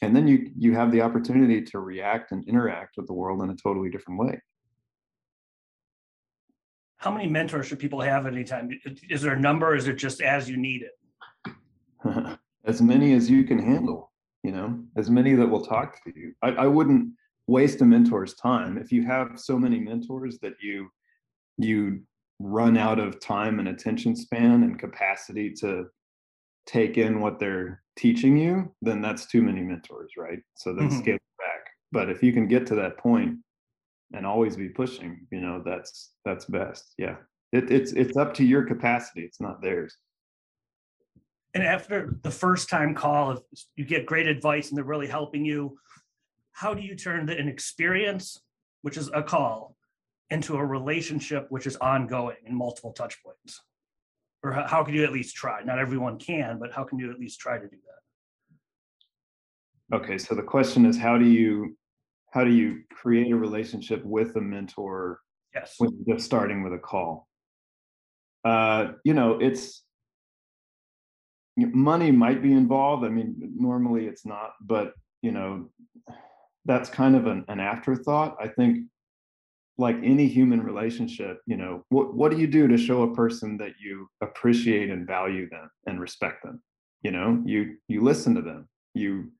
And 0.02 0.16
then 0.16 0.26
you 0.26 0.50
you 0.56 0.74
have 0.74 0.92
the 0.92 1.02
opportunity 1.02 1.62
to 1.62 1.80
react 1.80 2.32
and 2.32 2.46
interact 2.48 2.96
with 2.96 3.06
the 3.06 3.12
world 3.12 3.42
in 3.42 3.50
a 3.50 3.56
totally 3.56 3.90
different 3.90 4.20
way. 4.20 4.40
How 6.96 7.10
many 7.10 7.28
mentors 7.28 7.66
should 7.66 7.78
people 7.78 8.00
have 8.00 8.26
at 8.26 8.32
any 8.32 8.44
time 8.44 8.70
is 9.08 9.22
there 9.22 9.34
a 9.34 9.40
number 9.40 9.74
is 9.74 9.88
it 9.88 9.94
just 9.94 10.20
as 10.20 10.48
you 10.48 10.56
need 10.56 10.82
it 10.82 12.36
as 12.64 12.82
many 12.82 13.14
as 13.14 13.30
you 13.30 13.44
can 13.44 13.58
handle 13.58 14.10
you 14.42 14.52
know 14.52 14.78
as 14.96 15.10
many 15.10 15.34
that 15.34 15.46
will 15.46 15.64
talk 15.64 16.02
to 16.04 16.12
you. 16.14 16.34
I, 16.42 16.50
I 16.50 16.66
wouldn't 16.66 17.12
waste 17.46 17.80
a 17.80 17.84
mentor's 17.84 18.34
time. 18.34 18.78
If 18.78 18.92
you 18.92 19.04
have 19.06 19.32
so 19.38 19.58
many 19.58 19.78
mentors 19.78 20.38
that 20.40 20.54
you 20.62 20.88
you 21.58 22.00
run 22.38 22.76
out 22.76 22.98
of 22.98 23.20
time 23.20 23.58
and 23.58 23.68
attention 23.68 24.16
span 24.16 24.62
and 24.62 24.78
capacity 24.78 25.52
to 25.52 25.86
take 26.66 26.96
in 26.96 27.20
what 27.20 27.38
they're 27.38 27.82
teaching 27.98 28.36
you 28.36 28.72
then 28.80 29.02
that's 29.02 29.26
too 29.26 29.42
many 29.42 29.60
mentors 29.60 30.12
right? 30.16 30.38
So 30.56 30.72
then 30.72 30.88
mm-hmm. 30.88 31.00
scale 31.00 31.18
back. 31.38 31.66
But 31.92 32.08
if 32.08 32.22
you 32.22 32.32
can 32.32 32.48
get 32.48 32.66
to 32.68 32.74
that 32.76 32.96
point 32.96 33.36
and 34.14 34.24
always 34.24 34.56
be 34.56 34.68
pushing 34.68 35.26
you 35.30 35.40
know 35.40 35.62
that's 35.64 36.12
that's 36.24 36.46
best. 36.46 36.94
Yeah. 36.96 37.16
It, 37.52 37.70
it's 37.70 37.92
it's 37.92 38.16
up 38.16 38.32
to 38.34 38.44
your 38.44 38.62
capacity. 38.62 39.22
It's 39.22 39.40
not 39.40 39.60
theirs 39.60 39.96
and 41.54 41.62
after 41.62 42.16
the 42.22 42.30
first 42.30 42.68
time 42.68 42.94
call 42.94 43.32
if 43.32 43.64
you 43.76 43.84
get 43.84 44.06
great 44.06 44.26
advice 44.26 44.68
and 44.68 44.76
they're 44.76 44.84
really 44.84 45.08
helping 45.08 45.44
you 45.44 45.76
how 46.60 46.74
do 46.74 46.82
you 46.82 46.94
turn 46.94 47.24
the, 47.24 47.38
an 47.38 47.48
experience, 47.48 48.38
which 48.82 48.98
is 48.98 49.10
a 49.14 49.22
call, 49.22 49.76
into 50.28 50.56
a 50.56 50.64
relationship 50.64 51.46
which 51.48 51.66
is 51.66 51.76
ongoing 51.76 52.36
in 52.44 52.54
multiple 52.54 52.92
touch 52.92 53.22
points? 53.24 53.62
Or 54.42 54.52
how, 54.52 54.66
how 54.66 54.84
can 54.84 54.94
you 54.94 55.04
at 55.04 55.12
least 55.12 55.34
try? 55.34 55.62
Not 55.62 55.78
everyone 55.78 56.18
can, 56.18 56.58
but 56.58 56.70
how 56.72 56.84
can 56.84 56.98
you 56.98 57.10
at 57.10 57.18
least 57.18 57.40
try 57.40 57.56
to 57.58 57.66
do 57.66 57.76
that? 59.90 59.96
Okay, 59.96 60.18
so 60.18 60.34
the 60.34 60.42
question 60.42 60.84
is 60.84 60.98
how 60.98 61.16
do 61.16 61.24
you 61.26 61.76
how 62.32 62.44
do 62.44 62.52
you 62.52 62.82
create 62.92 63.32
a 63.32 63.36
relationship 63.36 64.04
with 64.04 64.36
a 64.36 64.40
mentor 64.40 65.18
yes 65.52 65.74
when 65.78 65.90
you're 65.90 66.16
just 66.16 66.24
starting 66.24 66.62
with 66.62 66.72
a 66.72 66.78
call 66.78 67.26
uh 68.44 68.92
you 69.02 69.14
know 69.14 69.36
it's 69.40 69.82
money 71.68 72.10
might 72.10 72.42
be 72.42 72.52
involved 72.52 73.04
i 73.04 73.08
mean 73.08 73.34
normally 73.56 74.06
it's 74.06 74.24
not 74.24 74.52
but 74.60 74.94
you 75.22 75.32
know 75.32 75.68
that's 76.64 76.90
kind 76.90 77.16
of 77.16 77.26
an, 77.26 77.44
an 77.48 77.60
afterthought. 77.60 78.36
I 78.40 78.48
think 78.48 78.86
like 79.78 79.96
any 80.02 80.26
human 80.26 80.62
relationship, 80.62 81.40
you 81.46 81.56
know, 81.56 81.84
what 81.88 82.14
what 82.14 82.30
do 82.30 82.38
you 82.38 82.46
do 82.46 82.68
to 82.68 82.76
show 82.76 83.02
a 83.02 83.14
person 83.14 83.56
that 83.58 83.72
you 83.82 84.08
appreciate 84.20 84.90
and 84.90 85.06
value 85.06 85.48
them 85.48 85.70
and 85.86 86.00
respect 86.00 86.42
them? 86.42 86.62
You 87.02 87.12
know, 87.12 87.42
you 87.44 87.76
you 87.88 88.02
listen 88.02 88.34
to 88.34 88.42
them, 88.42 88.68
you 88.94 89.32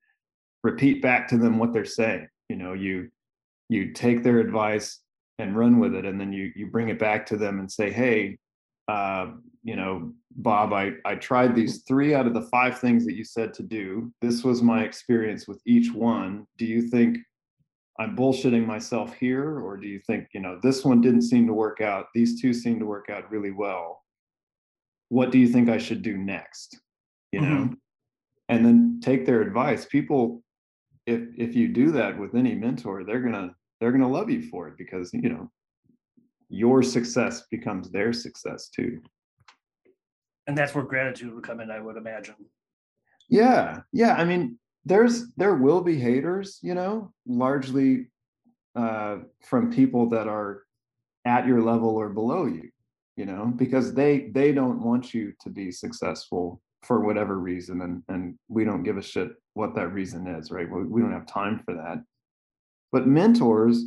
repeat 0.63 1.03
back 1.03 1.29
to 1.29 1.37
them 1.37 1.59
what 1.59 1.73
they're 1.73 1.85
saying. 1.85 2.29
You 2.49 2.57
know, 2.57 2.73
you 2.73 3.11
you 3.69 3.93
take 3.93 4.23
their 4.23 4.39
advice 4.39 5.01
and 5.39 5.57
run 5.57 5.79
with 5.79 5.95
it, 5.95 6.07
and 6.07 6.19
then 6.19 6.33
you 6.33 6.53
you 6.57 6.67
bring 6.69 6.89
it 6.89 6.99
back 6.99 7.27
to 7.27 7.37
them 7.37 7.59
and 7.59 7.71
say, 7.71 7.91
hey, 7.91 8.39
uh, 8.91 9.31
you 9.63 9.77
know, 9.77 10.13
Bob, 10.33 10.73
I, 10.73 10.93
I 11.05 11.15
tried 11.15 11.55
these 11.55 11.83
three 11.87 12.13
out 12.13 12.27
of 12.27 12.35
the 12.35 12.43
five 12.43 12.81
things 12.81 13.05
that 13.07 13.15
you 13.15 13.25
said 13.25 13.55
to 13.55 13.63
do. 13.63 14.13
This 14.21 14.43
was 14.43 14.63
my 14.63 14.83
experience 14.83 15.47
with 15.47 15.61
each 15.65 15.93
one. 15.93 16.47
Do 16.59 16.65
you 16.65 16.83
think 16.83 17.19
I'm 18.01 18.17
bullshitting 18.17 18.67
myself 18.67 19.15
here? 19.15 19.61
Or 19.61 19.77
do 19.77 19.87
you 19.87 20.01
think, 20.07 20.29
you 20.35 20.41
know, 20.41 20.59
this 20.63 20.85
one 20.85 21.01
didn't 21.01 21.23
seem 21.23 21.47
to 21.47 21.53
work 21.53 21.81
out? 21.81 22.07
These 22.15 22.41
two 22.41 22.53
seem 22.53 22.81
to 22.81 22.87
work 22.87 23.11
out 23.11 23.31
really 23.31 23.53
well. 23.53 24.03
What 25.09 25.31
do 25.31 25.39
you 25.39 25.47
think 25.47 25.69
I 25.69 25.79
should 25.79 26.03
do 26.03 26.17
next? 26.17 26.81
You 27.31 27.43
know, 27.43 27.47
mm-hmm. 27.47 27.75
and 28.49 28.67
then 28.67 29.01
take 29.01 29.25
their 29.25 29.41
advice. 29.41 29.85
People, 29.85 30.43
if 31.07 31.21
if 31.39 31.55
you 31.55 31.69
do 31.69 31.93
that 31.93 32.19
with 32.19 32.35
any 32.35 32.57
mentor, 32.57 33.05
they're 33.05 33.21
gonna 33.21 33.55
they're 33.79 33.93
gonna 33.93 34.11
love 34.11 34.31
you 34.31 34.43
for 34.51 34.67
it 34.67 34.75
because 34.77 35.11
you 35.13 35.29
know 35.29 35.49
your 36.51 36.83
success 36.83 37.45
becomes 37.51 37.91
their 37.91 38.13
success 38.13 38.69
too. 38.69 39.01
And 40.47 40.59
that's 40.59 40.75
where 40.75 40.85
gratitude 40.85 41.33
would 41.35 41.45
come 41.45 41.61
in 41.61 41.71
i 41.71 41.81
would 41.81 41.97
imagine. 41.97 42.35
Yeah 43.29 43.81
yeah 43.93 44.15
i 44.15 44.25
mean 44.25 44.59
there's 44.85 45.33
there 45.37 45.55
will 45.55 45.83
be 45.83 45.97
haters 45.99 46.59
you 46.63 46.75
know 46.75 47.13
largely 47.27 48.11
uh 48.75 49.19
from 49.45 49.73
people 49.73 50.09
that 50.09 50.27
are 50.27 50.63
at 51.25 51.47
your 51.47 51.61
level 51.63 51.91
or 51.91 52.09
below 52.09 52.47
you 52.47 52.71
you 53.17 53.27
know 53.27 53.53
because 53.57 53.95
they 53.95 54.31
they 54.35 54.53
don't 54.53 54.83
want 54.83 55.15
you 55.15 55.33
to 55.43 55.51
be 55.51 55.71
successful 55.71 56.61
for 56.83 57.01
whatever 57.01 57.39
reason 57.39 57.83
and 57.83 58.03
and 58.09 58.37
we 58.49 58.65
don't 58.65 58.83
give 58.83 58.97
a 58.97 59.03
shit 59.03 59.31
what 59.55 59.75
that 59.75 59.93
reason 59.93 60.27
is 60.27 60.51
right? 60.51 60.71
We, 60.71 60.85
we 60.85 61.01
don't 61.01 61.13
have 61.13 61.27
time 61.27 61.61
for 61.65 61.75
that. 61.75 62.03
But 62.93 63.07
mentors 63.07 63.85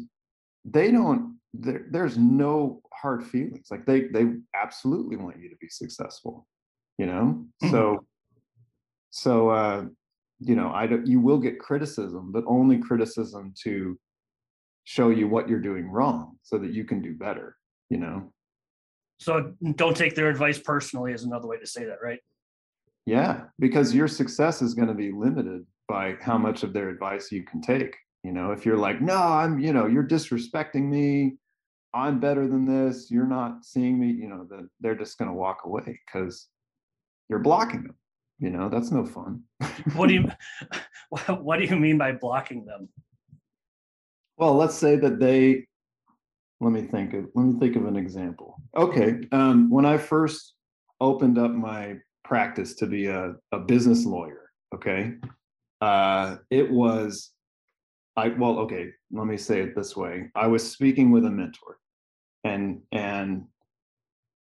they 0.65 0.91
don't 0.91 1.32
there, 1.53 1.85
there's 1.91 2.17
no 2.17 2.81
hard 2.93 3.25
feelings 3.25 3.67
like 3.69 3.85
they 3.85 4.07
they 4.07 4.25
absolutely 4.55 5.15
want 5.17 5.39
you 5.39 5.49
to 5.49 5.55
be 5.57 5.69
successful 5.69 6.47
you 6.97 7.05
know 7.05 7.45
Mhm. 7.61 7.71
so 7.71 8.05
so 9.11 9.49
uh 9.49 9.85
you 10.39 10.55
know 10.55 10.71
i 10.73 10.87
don't 10.87 11.05
you 11.05 11.19
will 11.19 11.39
get 11.39 11.59
criticism 11.59 12.31
but 12.31 12.43
only 12.47 12.77
criticism 12.79 13.53
to 13.63 13.99
show 14.85 15.09
you 15.09 15.27
what 15.27 15.47
you're 15.47 15.59
doing 15.61 15.89
wrong 15.89 16.37
so 16.41 16.57
that 16.57 16.71
you 16.71 16.83
can 16.83 17.01
do 17.01 17.13
better 17.13 17.55
you 17.89 17.97
know 17.97 18.31
So 19.19 19.53
don't 19.75 19.95
take 19.95 20.15
their 20.15 20.29
advice 20.29 20.59
personally 20.59 21.13
is 21.13 21.23
another 21.23 21.47
way 21.47 21.57
to 21.57 21.67
say 21.67 21.85
that, 21.85 21.99
right? 22.03 22.19
Yeah, 23.05 23.45
because 23.57 23.93
your 23.93 24.07
success 24.09 24.61
is 24.61 24.73
going 24.73 24.89
to 24.89 24.93
be 24.93 25.11
limited 25.11 25.65
by 25.87 26.15
how 26.19 26.37
much 26.37 26.63
of 26.63 26.73
their 26.73 26.89
advice 26.89 27.31
you 27.31 27.43
can 27.43 27.61
take. 27.61 27.95
You 28.23 28.31
know, 28.33 28.51
if 28.51 28.65
you're 28.65 28.77
like, 28.77 28.99
no, 29.01 29.15
I'm, 29.17 29.59
you 29.59 29.71
know, 29.71 29.85
you're 29.87 30.07
disrespecting 30.07 30.89
me. 30.89 31.37
I'm 31.93 32.19
better 32.19 32.47
than 32.47 32.65
this. 32.65 33.11
You're 33.11 33.27
not 33.27 33.63
seeing 33.63 33.99
me. 33.99 34.07
You 34.07 34.29
know, 34.29 34.47
then 34.49 34.69
they're 34.79 34.95
just 34.95 35.17
going 35.17 35.29
to 35.29 35.35
walk 35.35 35.59
away 35.65 35.99
because 36.05 36.47
you're 37.29 37.39
blocking 37.39 37.83
them. 37.83 37.95
You 38.39 38.49
know, 38.49 38.67
that's 38.67 38.91
no 38.91 39.05
fun. 39.05 39.43
What 39.93 40.07
do 40.07 40.15
you 40.15 40.29
what 41.29 41.59
do 41.59 41.65
you 41.65 41.75
mean 41.75 41.97
by 41.97 42.11
blocking 42.11 42.65
them? 42.65 42.89
Well, 44.37 44.55
let's 44.55 44.75
say 44.75 44.95
that 44.97 45.19
they. 45.19 45.67
Let 46.59 46.71
me 46.71 46.81
think 46.81 47.13
of. 47.13 47.25
Let 47.35 47.43
me 47.43 47.59
think 47.59 47.75
of 47.75 47.85
an 47.85 47.95
example. 47.95 48.57
Okay, 48.75 49.19
um, 49.31 49.69
when 49.69 49.85
I 49.85 49.97
first 49.97 50.53
opened 51.01 51.37
up 51.37 51.51
my 51.51 51.95
practice 52.23 52.75
to 52.75 52.87
be 52.87 53.07
a, 53.07 53.33
a 53.51 53.59
business 53.59 54.05
lawyer, 54.05 54.49
okay, 54.73 55.13
uh, 55.81 56.37
it 56.49 56.69
was. 56.69 57.31
I 58.15 58.29
well, 58.29 58.59
okay. 58.59 58.89
Let 59.11 59.27
me 59.27 59.37
say 59.37 59.61
it 59.61 59.75
this 59.75 59.95
way. 59.95 60.29
I 60.35 60.47
was 60.47 60.69
speaking 60.69 61.11
with 61.11 61.25
a 61.25 61.29
mentor, 61.29 61.77
and 62.43 62.81
and 62.91 63.45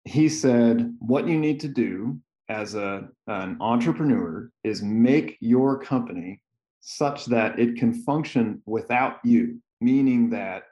he 0.04 0.28
said, 0.28 0.94
"What 1.00 1.28
you 1.28 1.38
need 1.38 1.60
to 1.60 1.68
do 1.68 2.20
as 2.48 2.74
a 2.74 3.08
an 3.26 3.58
entrepreneur 3.60 4.50
is 4.64 4.82
make 4.82 5.36
your 5.40 5.78
company 5.78 6.40
such 6.80 7.26
that 7.26 7.58
it 7.58 7.76
can 7.76 7.92
function 7.92 8.62
without 8.66 9.18
you." 9.24 9.60
meaning 9.80 10.30
that 10.30 10.64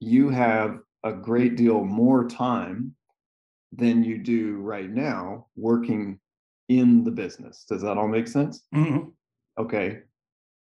you 0.00 0.30
have 0.30 0.80
a 1.04 1.12
great 1.12 1.56
deal 1.56 1.84
more 1.84 2.26
time 2.28 2.94
than 3.72 4.02
you 4.02 4.18
do 4.18 4.56
right 4.58 4.90
now 4.90 5.46
working 5.56 6.18
in 6.68 7.04
the 7.04 7.10
business. 7.10 7.64
Does 7.68 7.82
that 7.82 7.98
all 7.98 8.08
make 8.08 8.28
sense? 8.28 8.62
Mhm. 8.74 9.12
Okay. 9.58 10.02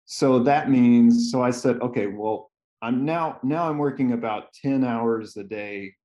So 0.06 0.40
that 0.40 0.70
means 0.70 1.32
so 1.32 1.42
I 1.42 1.52
said, 1.52 1.82
okay, 1.82 2.08
well, 2.08 2.52
I'm 2.86 3.04
now 3.04 3.40
now 3.42 3.68
I'm 3.68 3.80
working 3.80 4.12
about 4.12 4.54
10 4.62 4.84
hours 4.84 5.38
a 5.38 5.44
day, 5.44 5.96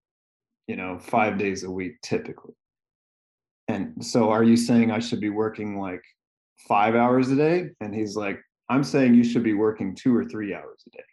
you 0.67 0.77
know, 0.77 0.99
5 0.99 1.29
mm-hmm. 1.29 1.39
days 1.39 1.63
a 1.65 1.71
week 1.71 2.01
typically. 2.03 2.55
And 3.69 4.03
so 4.03 4.31
are 4.31 4.43
you 4.43 4.57
saying 4.57 4.91
I 4.91 4.99
should 4.99 5.21
be 5.21 5.29
working 5.29 5.79
like 5.79 6.03
5 6.69 6.95
hours 6.95 7.31
a 7.31 7.37
day? 7.37 7.69
And 7.83 7.95
he's 7.95 8.17
like, 8.17 8.41
I'm 8.71 8.83
saying 8.83 9.15
you 9.15 9.25
should 9.25 9.43
be 9.43 9.53
working 9.53 9.95
2 9.95 10.17
or 10.17 10.25
3 10.25 10.55
hours 10.55 10.83
a 10.87 10.91
day. 10.97 11.05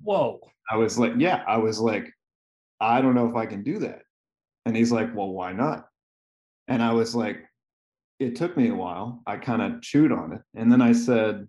Whoa. 0.00 0.38
I 0.70 0.76
was 0.76 0.96
like, 0.96 1.14
yeah, 1.18 1.42
I 1.48 1.56
was 1.56 1.80
like, 1.80 2.08
I 2.80 3.00
don't 3.00 3.16
know 3.16 3.28
if 3.28 3.34
I 3.34 3.46
can 3.46 3.64
do 3.64 3.80
that. 3.80 4.02
And 4.64 4.76
he's 4.76 4.92
like, 4.92 5.12
well, 5.14 5.30
why 5.30 5.52
not? 5.52 5.88
And 6.68 6.80
I 6.80 6.92
was 6.92 7.16
like, 7.16 7.38
it 8.20 8.36
took 8.36 8.56
me 8.56 8.68
a 8.68 8.74
while. 8.74 9.22
I 9.26 9.38
kind 9.38 9.60
of 9.60 9.82
chewed 9.82 10.12
on 10.12 10.34
it. 10.34 10.42
And 10.54 10.70
then 10.70 10.80
I 10.80 10.92
said, 10.92 11.48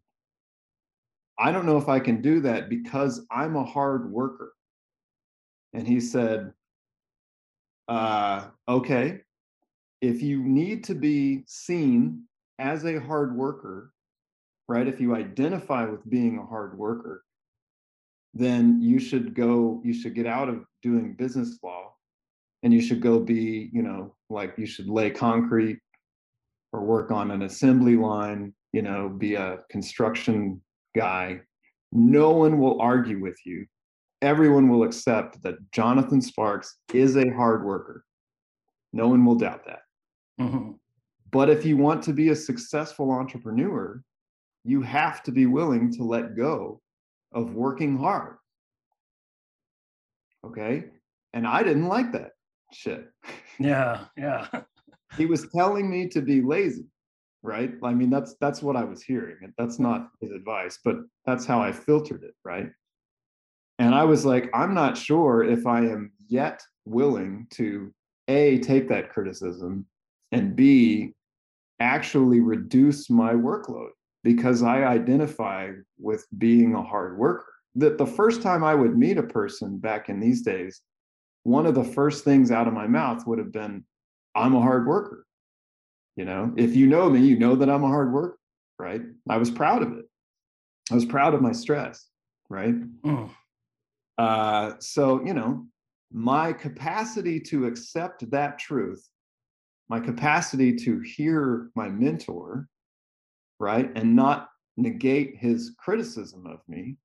I 1.39 1.52
don't 1.52 1.65
know 1.65 1.78
if 1.78 1.88
I 1.89 2.00
can 2.00 2.21
do 2.21 2.39
that 2.41 2.69
because 2.69 3.26
I'm 3.32 3.56
a 3.56 3.63
hard 3.63 4.12
worker. 4.12 4.54
And 5.73 5.88
he 5.88 6.00
said, 6.00 6.52
uh, 7.88 8.47
okay, 8.67 9.21
if 10.02 10.21
you 10.21 10.41
need 10.43 10.84
to 10.86 10.95
be 10.95 11.43
seen 11.47 12.23
as 12.60 12.86
a 12.86 13.00
hard 13.00 13.36
worker, 13.36 13.91
right? 14.67 14.88
If 14.88 15.00
you 15.00 15.15
identify 15.15 15.86
with 15.86 16.08
being 16.10 16.38
a 16.38 16.45
hard 16.45 16.78
worker, 16.78 17.23
then 18.34 18.82
you 18.82 19.00
should 19.00 19.34
go 19.34 19.82
you 19.84 19.93
should 19.93 20.13
get 20.13 20.28
out 20.28 20.50
of 20.50 20.63
doing 20.84 21.13
business 21.13 21.58
law 21.63 21.93
and 22.63 22.73
you 22.73 22.82
should 22.82 23.02
go 23.02 23.19
be 23.19 23.69
you 23.73 23.82
know 23.82 24.15
like 24.30 24.54
you 24.58 24.65
should 24.65 24.88
lay 24.88 25.10
concrete 25.10 25.80
or 26.71 26.84
work 26.84 27.10
on 27.10 27.32
an 27.32 27.43
assembly 27.43 27.95
line 27.95 28.54
you 28.73 28.82
know 28.82 29.10
be 29.10 29.36
a 29.36 29.60
construction 29.69 30.62
guy 30.95 31.39
no 31.91 32.32
one 32.32 32.60
will 32.60 32.82
argue 32.82 33.19
with 33.19 33.38
you 33.45 33.65
everyone 34.21 34.67
will 34.69 34.84
accept 34.84 35.41
that 35.43 35.56
jonathan 35.71 36.21
sparks 36.21 36.78
is 36.93 37.15
a 37.15 37.30
hard 37.30 37.63
worker 37.63 38.04
no 38.93 39.08
one 39.08 39.23
will 39.26 39.36
doubt 39.36 39.65
that 39.65 39.82
Mhm. 40.39 40.78
but 41.32 41.50
if 41.50 41.65
you 41.65 41.78
want 41.78 42.04
to 42.04 42.13
be 42.13 42.30
a 42.30 42.36
successful 42.36 43.12
entrepreneur 43.12 44.02
you 44.63 44.82
have 44.82 45.23
to 45.23 45.32
be 45.32 45.45
willing 45.45 45.91
to 45.93 46.04
let 46.04 46.36
go 46.36 46.82
of 47.32 47.54
working 47.54 47.97
hard. 47.97 48.36
Okay. 50.45 50.86
And 51.34 51.47
I 51.47 51.63
didn't 51.63 51.88
like 51.88 52.12
that 52.12 52.32
shit. 52.73 53.10
Yeah, 53.60 54.06
yeah. 54.17 54.47
He 55.15 55.26
was 55.26 55.47
telling 55.56 55.89
me 55.89 56.10
to 56.10 56.21
be 56.21 56.41
lazy, 56.41 56.86
right? 57.43 57.71
I 57.84 57.93
mean, 57.93 58.10
that's 58.10 58.36
that's 58.39 58.62
what 58.62 58.76
I 58.76 58.84
was 58.84 59.02
hearing. 59.04 59.38
And 59.41 59.54
that's 59.58 59.80
not 59.80 60.02
mm-hmm. 60.02 60.26
his 60.26 60.32
advice, 60.32 60.80
but 60.84 60.97
that's 61.26 61.45
how 61.45 61.62
I 61.62 61.71
filtered 61.71 62.23
it, 62.23 62.36
right? 62.43 62.69
And 63.80 63.93
I 63.93 64.04
was 64.04 64.26
like, 64.26 64.50
I'm 64.54 64.73
not 64.73 64.97
sure 64.97 65.43
if 65.43 65.67
I 65.67 65.82
am 65.82 66.12
yet 66.28 66.62
willing 66.86 67.47
to 67.52 67.93
A, 68.28 68.60
take 68.60 68.89
that 68.89 69.12
criticism, 69.12 69.86
and 70.32 70.56
B, 70.56 71.13
actually 71.80 72.39
reduce 72.39 73.10
my 73.10 73.34
workload 73.34 73.89
because 74.23 74.63
I 74.63 74.84
identify 74.84 75.71
with 76.00 76.26
being 76.38 76.73
a 76.73 76.82
hard 76.82 77.17
worker. 77.17 77.54
That 77.76 78.00
the 78.00 78.08
first 78.08 78.41
time 78.41 78.63
I 78.63 78.73
would 78.73 78.97
meet 78.97 79.19
a 79.19 79.23
person 79.23 79.78
back 79.78 80.10
in 80.10 80.19
these 80.19 80.41
days, 80.41 80.82
one 81.43 81.67
of 81.67 81.76
the 81.76 81.84
first 81.84 82.23
things 82.23 82.50
out 82.50 82.67
of 82.67 82.73
my 82.73 82.88
mouth 82.88 83.28
would 83.28 83.38
have 83.38 83.52
been, 83.52 83.86
I'm 84.36 84.56
a 84.56 84.62
hard 84.62 84.88
worker. 84.88 85.27
You 86.17 86.25
know, 86.25 86.51
if 86.58 86.75
you 86.75 86.88
know 86.88 87.10
me, 87.12 87.21
you 87.21 87.38
know 87.38 87.56
that 87.56 87.69
I'm 87.69 87.84
a 87.84 87.88
hard 87.88 88.12
worker, 88.12 88.39
right? 88.80 89.01
I 89.30 89.38
was 89.38 89.51
proud 89.51 89.84
of 89.84 89.93
it. 89.93 90.06
I 90.91 90.95
was 90.95 91.06
proud 91.06 91.36
of 91.36 91.41
my 91.41 91.51
stress, 91.51 92.08
right? 92.49 92.73
Mm. 93.03 93.30
Uh, 94.17 94.71
so, 94.80 95.23
you 95.23 95.36
know, 95.36 95.67
my 96.12 96.53
capacity 96.53 97.39
to 97.41 97.67
accept 97.67 98.30
that 98.32 98.58
truth, 98.58 99.08
my 99.89 99.99
capacity 99.99 100.75
to 100.77 100.99
hear 101.01 101.69
my 101.75 101.88
mentor, 101.88 102.67
right, 103.60 103.91
and 103.95 104.15
not 104.15 104.49
negate 104.75 105.38
his 105.38 105.75
criticism 105.77 106.47
of 106.47 106.62
me, 106.67 106.97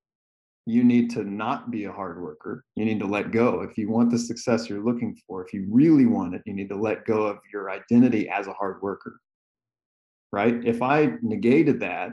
you 0.67 0.85
need 0.85 1.11
to 1.11 1.25
not 1.25 1.71
be 1.71 1.85
a 1.85 1.93
hard 1.93 2.23
worker. 2.23 2.65
You 2.77 2.85
need 2.85 3.01
to 3.01 3.07
let 3.07 3.33
go. 3.33 3.63
If 3.63 3.77
you 3.77 3.91
want 3.91 4.11
the 4.11 4.19
success 4.19 4.69
you're 4.69 4.85
looking 4.85 5.17
for, 5.27 5.45
if 5.45 5.53
you 5.53 5.67
really 5.69 6.07
want 6.07 6.35
it, 6.35 6.43
you 6.47 6.55
need 6.55 6.69
to 6.69 6.77
let 6.77 7.05
go 7.05 7.25
of 7.27 7.39
your 7.53 7.71
identity 7.71 8.29
as 8.29 8.47
a 8.47 8.53
hard 8.53 8.81
worker, 8.81 9.19
right? 10.33 10.65
If 10.65 10.81
I 10.81 11.15
negated 11.21 11.81
that 11.81 12.11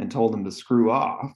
and 0.00 0.10
told 0.10 0.34
him 0.34 0.44
to 0.44 0.50
screw 0.50 0.90
off, 0.90 1.32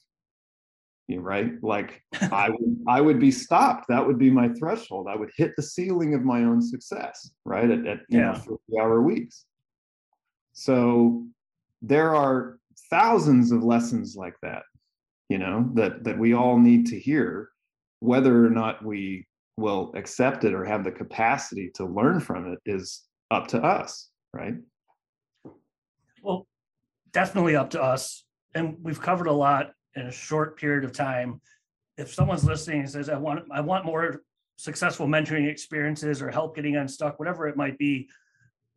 you 1.09 1.17
know, 1.17 1.23
right? 1.23 1.53
Like 1.63 2.03
I 2.21 2.51
would 2.51 2.77
I 2.89 3.01
would 3.01 3.21
be 3.21 3.31
stopped. 3.31 3.87
That 3.89 4.05
would 4.07 4.19
be 4.19 4.31
my 4.31 4.49
threshold. 4.49 5.07
I 5.09 5.17
would 5.17 5.31
hit 5.37 5.53
the 5.57 5.63
ceiling 5.63 6.15
of 6.15 6.23
my 6.25 6.43
own 6.45 6.61
success, 6.63 7.31
right? 7.45 7.71
At, 7.71 7.87
at 7.87 8.01
you 8.09 8.21
know 8.21 8.33
Yeah. 8.33 8.35
50 8.35 8.57
hour 8.81 9.03
weeks. 9.03 9.45
So 10.55 11.25
there 11.83 12.15
are 12.15 12.59
thousands 12.91 13.53
of 13.53 13.63
lessons 13.63 14.17
like 14.17 14.35
that, 14.43 14.63
you 15.33 15.39
know, 15.39 15.71
that 15.73 16.05
that 16.05 16.19
we 16.19 16.35
all 16.35 16.59
need 16.59 16.85
to 16.89 16.99
hear, 16.99 17.49
whether 18.01 18.45
or 18.45 18.51
not 18.51 18.85
we 18.85 19.27
will 19.57 19.91
accept 19.95 20.45
it 20.45 20.53
or 20.53 20.63
have 20.63 20.85
the 20.85 20.91
capacity 20.91 21.71
to 21.77 21.87
learn 21.87 22.21
from 22.21 22.53
it 22.53 22.59
is 22.67 23.05
up 23.31 23.47
to 23.47 23.63
us, 23.63 24.11
right? 24.35 24.57
Well, 26.23 26.47
definitely 27.15 27.57
up 27.57 27.71
to 27.71 27.83
us. 27.83 28.25
And 28.55 28.77
we've 28.83 29.01
covered 29.01 29.27
a 29.27 29.33
lot 29.33 29.73
in 29.97 30.03
a 30.07 30.13
short 30.13 30.59
period 30.59 30.85
of 30.85 30.93
time. 30.93 31.41
If 31.97 32.13
someone's 32.13 32.45
listening 32.45 32.81
and 32.81 32.91
says, 32.91 33.09
I 33.09 33.17
want, 33.17 33.45
I 33.51 33.63
want 33.63 33.87
more 33.87 34.23
successful 34.57 35.07
mentoring 35.07 35.49
experiences 35.49 36.21
or 36.21 36.31
help 36.31 36.57
getting 36.57 36.77
unstuck, 36.77 37.19
whatever 37.19 37.49
it 37.49 37.57
might 37.57 37.79
be, 37.79 38.11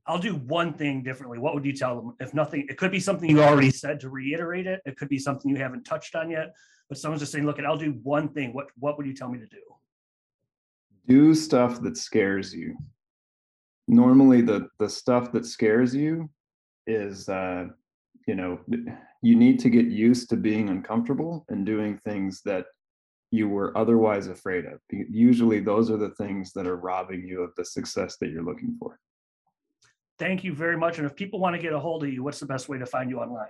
I'll 0.07 0.19
do 0.19 0.35
one 0.35 0.73
thing 0.73 1.01
differently, 1.01 1.39
what 1.39 1.55
would 1.55 1.65
you 1.65 1.73
tell 1.73 1.95
them? 1.95 2.15
If 2.19 2.33
nothing, 2.33 2.67
it 2.69 2.77
could 2.77 2.91
be 2.91 2.99
something 2.99 3.29
you 3.29 3.41
already 3.41 3.71
said 3.71 3.99
to 4.01 4.09
reiterate 4.09 4.67
it. 4.67 4.81
It 4.85 4.97
could 4.97 5.09
be 5.09 5.17
something 5.17 5.49
you 5.49 5.57
haven't 5.57 5.83
touched 5.83 6.15
on 6.15 6.29
yet. 6.29 6.53
But 6.89 6.99
someone's 6.99 7.21
just 7.21 7.31
saying, 7.31 7.45
look, 7.45 7.59
I'll 7.59 7.77
do 7.77 7.99
one 8.03 8.29
thing. 8.29 8.53
What 8.53 8.67
what 8.77 8.97
would 8.97 9.07
you 9.07 9.15
tell 9.15 9.29
me 9.29 9.39
to 9.39 9.47
do? 9.47 9.61
Do 11.07 11.33
stuff 11.33 11.81
that 11.81 11.97
scares 11.97 12.53
you. 12.53 12.77
Normally 13.87 14.41
the 14.41 14.69
the 14.79 14.89
stuff 14.89 15.31
that 15.31 15.45
scares 15.45 15.95
you 15.95 16.29
is 16.85 17.27
uh 17.27 17.65
you 18.27 18.35
know 18.35 18.59
you 19.23 19.35
need 19.35 19.59
to 19.59 19.71
get 19.71 19.87
used 19.87 20.29
to 20.29 20.37
being 20.37 20.69
uncomfortable 20.69 21.45
and 21.49 21.65
doing 21.65 21.99
things 22.05 22.41
that 22.45 22.65
you 23.31 23.49
were 23.49 23.75
otherwise 23.75 24.27
afraid 24.27 24.65
of. 24.65 24.79
Usually 24.91 25.59
those 25.59 25.89
are 25.89 25.97
the 25.97 26.11
things 26.11 26.53
that 26.53 26.67
are 26.67 26.77
robbing 26.77 27.27
you 27.27 27.41
of 27.41 27.51
the 27.57 27.65
success 27.65 28.17
that 28.21 28.29
you're 28.29 28.43
looking 28.43 28.75
for. 28.79 28.99
Thank 30.17 30.43
you 30.43 30.53
very 30.53 30.77
much. 30.77 30.97
And 30.97 31.05
if 31.05 31.15
people 31.15 31.39
want 31.39 31.55
to 31.55 31.61
get 31.61 31.73
a 31.73 31.79
hold 31.79 32.03
of 32.03 32.09
you, 32.09 32.23
what's 32.23 32.39
the 32.39 32.45
best 32.45 32.69
way 32.69 32.77
to 32.77 32.85
find 32.85 33.09
you 33.09 33.19
online? 33.19 33.47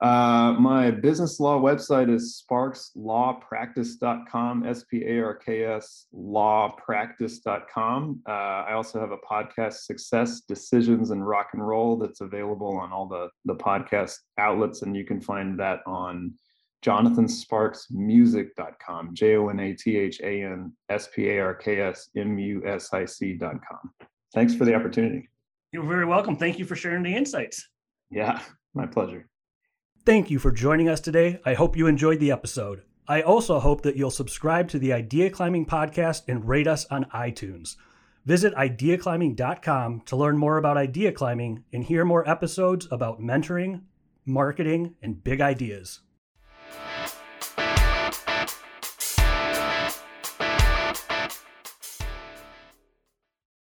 Uh, 0.00 0.54
my 0.58 0.90
business 0.90 1.38
law 1.40 1.58
website 1.58 2.14
is 2.14 2.44
sparkslawpractice.com, 2.50 4.66
S 4.66 4.84
P 4.84 5.02
A 5.06 5.22
R 5.22 5.34
K 5.34 5.64
S 5.64 6.08
lawpractice.com. 6.14 8.20
Uh, 8.28 8.32
I 8.32 8.74
also 8.74 9.00
have 9.00 9.12
a 9.12 9.16
podcast, 9.16 9.84
Success, 9.84 10.42
Decisions, 10.42 11.12
and 11.12 11.26
Rock 11.26 11.52
and 11.54 11.66
Roll, 11.66 11.96
that's 11.96 12.20
available 12.20 12.76
on 12.76 12.92
all 12.92 13.08
the, 13.08 13.30
the 13.46 13.54
podcast 13.54 14.18
outlets. 14.36 14.82
And 14.82 14.94
you 14.94 15.06
can 15.06 15.22
find 15.22 15.58
that 15.60 15.80
on 15.86 16.34
jonathansparksmusic.com, 16.84 19.14
J 19.14 19.36
O 19.36 19.48
N 19.48 19.60
A 19.60 19.72
T 19.72 19.96
H 19.96 20.20
A 20.20 20.42
N 20.42 20.74
S 20.90 21.08
P 21.14 21.30
A 21.30 21.40
R 21.40 21.54
K 21.54 21.80
S 21.80 22.10
M 22.14 22.38
U 22.38 22.62
S 22.66 22.92
I 22.92 23.06
C.com. 23.06 23.94
Thanks 24.34 24.54
for 24.54 24.66
the 24.66 24.74
opportunity. 24.74 25.30
You're 25.76 25.84
very 25.84 26.06
welcome. 26.06 26.38
Thank 26.38 26.58
you 26.58 26.64
for 26.64 26.74
sharing 26.74 27.02
the 27.02 27.14
insights. 27.14 27.68
Yeah, 28.10 28.40
my 28.72 28.86
pleasure. 28.86 29.28
Thank 30.06 30.30
you 30.30 30.38
for 30.38 30.50
joining 30.50 30.88
us 30.88 31.00
today. 31.00 31.38
I 31.44 31.52
hope 31.52 31.76
you 31.76 31.86
enjoyed 31.86 32.18
the 32.18 32.32
episode. 32.32 32.80
I 33.06 33.20
also 33.20 33.60
hope 33.60 33.82
that 33.82 33.94
you'll 33.94 34.10
subscribe 34.10 34.70
to 34.70 34.78
the 34.78 34.94
Idea 34.94 35.28
Climbing 35.28 35.66
podcast 35.66 36.22
and 36.28 36.48
rate 36.48 36.66
us 36.66 36.86
on 36.86 37.04
iTunes. 37.14 37.76
Visit 38.24 38.54
ideaclimbing.com 38.54 40.00
to 40.06 40.16
learn 40.16 40.38
more 40.38 40.56
about 40.56 40.78
idea 40.78 41.12
climbing 41.12 41.64
and 41.74 41.84
hear 41.84 42.06
more 42.06 42.26
episodes 42.26 42.88
about 42.90 43.20
mentoring, 43.20 43.82
marketing, 44.24 44.94
and 45.02 45.22
big 45.22 45.42
ideas. 45.42 46.00